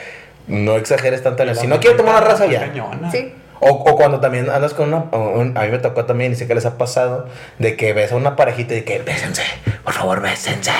[0.49, 1.43] no exageres tanto.
[1.43, 2.61] en el- Si no quieres tomar una raza, ya.
[2.61, 3.11] Cañona.
[3.11, 3.33] Sí.
[3.59, 5.05] O, o cuando también andas con una.
[5.17, 7.27] un- a mí me tocó también, y sé que les ha pasado,
[7.59, 9.43] de que ves a una parejita y de que bésense,
[9.83, 10.71] por favor, bésense.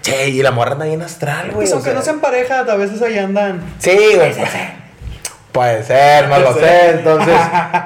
[0.00, 1.56] Sí, y la morra anda bien astral, güey.
[1.56, 1.98] Pues aunque sea.
[1.98, 3.62] no sean pareja, a veces ahí andan.
[3.78, 4.32] Sí, güey.
[4.32, 4.50] pues,
[5.54, 6.90] Puede ser, no lo sé.
[6.90, 7.34] Entonces,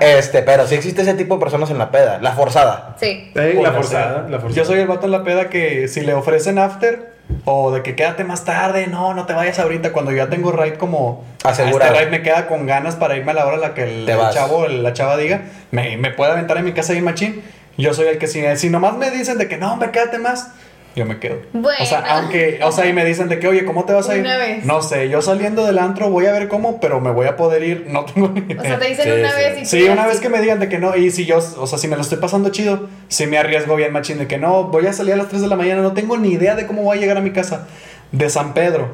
[0.00, 2.96] este, pero sí existe ese tipo de personas en la peda, la forzada.
[2.98, 3.30] Sí.
[3.34, 4.50] La forzada, la forzada.
[4.54, 7.12] Yo soy el vato en la peda que si le ofrecen after
[7.44, 9.92] o de que quédate más tarde, no, no te vayas ahorita.
[9.92, 11.92] Cuando yo ya tengo ride como Asegurado.
[11.92, 13.82] a Este ride me queda con ganas para irme a la hora a la que
[13.82, 17.42] el, chavo, el- la chava diga, me, me puede aventar en mi casa y machín.
[17.76, 20.52] Yo soy el que si, si nomás me dicen de que no, hombre, quédate más.
[20.99, 21.36] Yo me quedo.
[21.53, 21.78] Bueno.
[21.80, 24.16] O sea, aunque, o sea, y me dicen de que, oye, ¿cómo te vas a
[24.16, 24.22] ir?
[24.22, 24.64] Una vez.
[24.64, 27.62] No sé, yo saliendo del antro voy a ver cómo, pero me voy a poder
[27.62, 28.61] ir, no tengo ni idea.
[28.61, 29.36] O sea, te dicen Sí, una sí.
[29.36, 30.11] vez y Sí, una así.
[30.11, 32.03] vez que me digan de que no, y si yo, o sea, si me lo
[32.03, 35.16] estoy pasando chido, si me arriesgo bien machín de que no, voy a salir a
[35.18, 37.20] las 3 de la mañana, no tengo ni idea de cómo voy a llegar a
[37.20, 37.68] mi casa
[38.11, 38.88] de San Pedro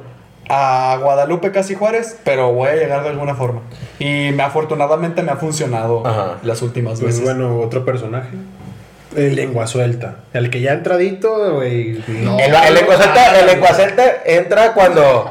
[0.50, 3.62] a Guadalupe, casi Juárez, pero voy a llegar de alguna forma.
[3.98, 6.36] Y me, afortunadamente me ha funcionado Ajá.
[6.42, 7.24] las últimas Pues veces.
[7.24, 8.28] bueno, otro personaje.
[9.16, 10.16] El lengua suelta.
[10.32, 12.02] El que ya entradito, güey.
[12.08, 12.38] No.
[12.38, 15.30] El, el lenguacelta, el lenguacelta entra cuando.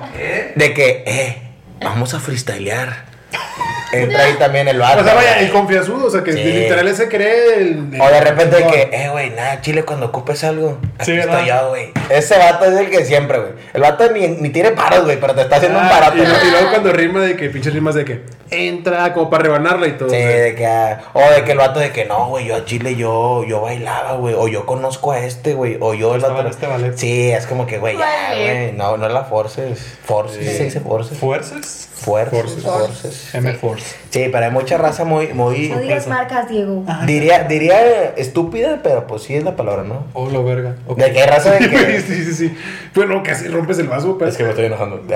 [0.56, 1.38] De que, eh,
[1.82, 3.06] vamos a freestylear.
[3.94, 5.02] Entra ahí también el vato.
[5.02, 6.44] O sea, vaya, el confianzudo, o sea, que Sí.
[6.44, 8.00] literal ese cree el.
[8.00, 11.18] O de repente de el- que, eh, güey, nada, Chile, cuando ocupes algo, aquí Sí,
[11.18, 11.62] estoy ¿verdad?
[11.64, 11.92] yo, güey.
[12.10, 13.52] Ese vato es el que siempre, güey.
[13.74, 16.20] El vato ni, ni tiene paros, güey, pero te está haciendo un Ah, parote.
[16.24, 19.94] y, luego cuando rima de que, pinches rimas de que entra como para rebanarla y
[19.94, 20.10] todo.
[20.10, 22.66] Sí, de que, ah, o de que el vato de que no, güey, yo a
[22.66, 26.48] Chile yo, yo bailaba, güey, o yo conozco a este, güey, o yo el en
[26.48, 26.94] este ballet.
[26.98, 29.98] Sí, es como que, güey, ya, güey, no, no la forces.
[30.06, 30.50] Forces, Sí.
[30.52, 31.18] ¿sí se dice forces?
[31.18, 31.90] ¿Fuerzas?
[32.04, 32.64] Fuerces, Forces.
[32.64, 33.36] forces.
[33.36, 33.96] M-Force.
[34.10, 35.70] Sí, pero hay mucha raza muy, muy.
[35.70, 36.84] No digas marcas, Diego.
[37.06, 40.06] Diría, diría estúpida, pero pues sí es la palabra, ¿no?
[40.14, 40.76] Oh, lo verga.
[40.98, 42.02] De hay raza de que.
[42.02, 42.58] sí, sí, sí.
[42.94, 44.30] Bueno, casi rompes el vaso, pero.
[44.32, 45.02] Es que me estoy enojando.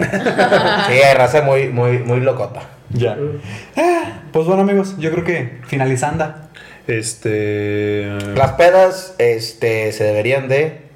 [0.87, 2.61] Sí, hay raza muy, muy, muy locota.
[2.89, 3.17] Ya.
[3.75, 6.33] Ah, Pues bueno, amigos, yo creo que finalizando.
[6.87, 8.05] Este.
[8.35, 10.86] Las pedas, este, se deberían de.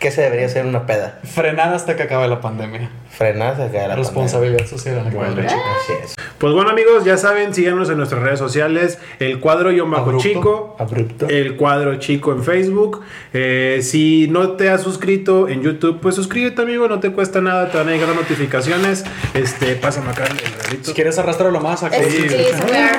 [0.00, 1.18] ¿Qué se debería hacer en una peda?
[1.24, 2.90] Frenar hasta que acabe la pandemia.
[3.10, 4.96] Frenar se cae la Responsabilidad social.
[4.96, 5.56] Bueno, Bueno, pandemia.
[5.56, 6.14] Así es.
[6.38, 8.98] Pues bueno, amigos, ya saben, síganos en nuestras redes sociales.
[9.20, 10.28] El cuadro yo bajo Abrupto.
[10.28, 10.76] chico.
[10.78, 11.28] Abrupto.
[11.28, 13.02] El cuadro chico en Facebook.
[13.32, 16.88] Eh, si no te has suscrito en YouTube, pues suscríbete, amigo.
[16.88, 19.04] No te cuesta nada, te van a llegar las notificaciones.
[19.32, 20.84] Este, pásame acá el regalito.
[20.84, 21.96] Si quieres arrastrarlo más, acá.
[22.02, 22.36] Sí, sí,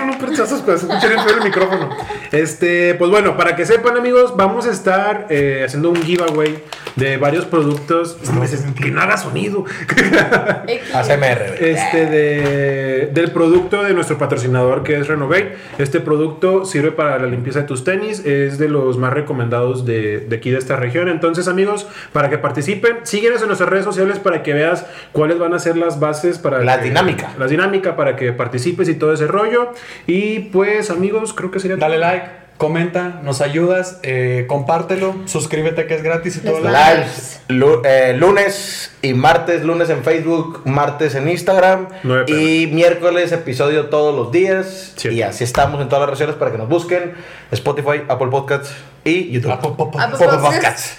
[0.07, 1.89] No, no, no, pero esas cosas, escuchen el micrófono.
[2.31, 6.63] Este, pues bueno, para que sepan, amigos, vamos a estar eh, haciendo un giveaway
[6.95, 8.17] de varios productos.
[8.41, 9.65] Dices, que no haga sonido.
[10.93, 11.55] ACMR.
[11.63, 15.55] Este de, del producto de nuestro patrocinador que es Renovate.
[15.77, 18.25] Este producto sirve para la limpieza de tus tenis.
[18.25, 21.07] Es de los más recomendados de, de aquí de esta región.
[21.09, 25.53] Entonces, amigos, para que participen, síguenos en nuestras redes sociales para que veas cuáles van
[25.53, 27.31] a ser las bases para La que- dinámica.
[27.37, 29.71] La dinámica para que participes y todo ese rollo.
[30.05, 32.05] Y pues, amigos, creo que sería Dale todo.
[32.05, 32.25] like,
[32.57, 36.59] comenta, nos ayudas, eh, compártelo, suscríbete que es gratis y todo.
[36.59, 37.41] Lives
[37.83, 41.87] eh, lunes y martes, lunes en Facebook, martes en Instagram
[42.27, 44.93] y miércoles episodio todos los días.
[44.95, 45.09] Sí.
[45.09, 47.13] Y así estamos en todas las regiones para que nos busquen.
[47.51, 48.73] Spotify, Apple Podcasts
[49.07, 49.51] y YouTube.
[49.51, 50.97] Ah, Apple Podcasts.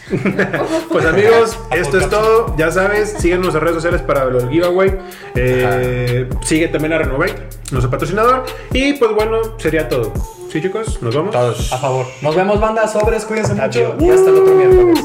[0.91, 2.57] Pues amigos, esto es todo.
[2.57, 4.99] Ya sabes, sigan nuestras redes sociales para los giveaway.
[5.35, 8.45] Eh, sigue también a Renovate, nuestro patrocinador.
[8.73, 10.13] Y pues bueno, sería todo.
[10.51, 11.33] Sí, chicos, nos vamos.
[11.33, 11.73] Todos.
[11.73, 12.07] A favor.
[12.23, 12.89] Nos vemos, banda.
[12.89, 13.97] Sobres, cuídense mucho.
[14.01, 15.05] Y hasta el otro miércoles.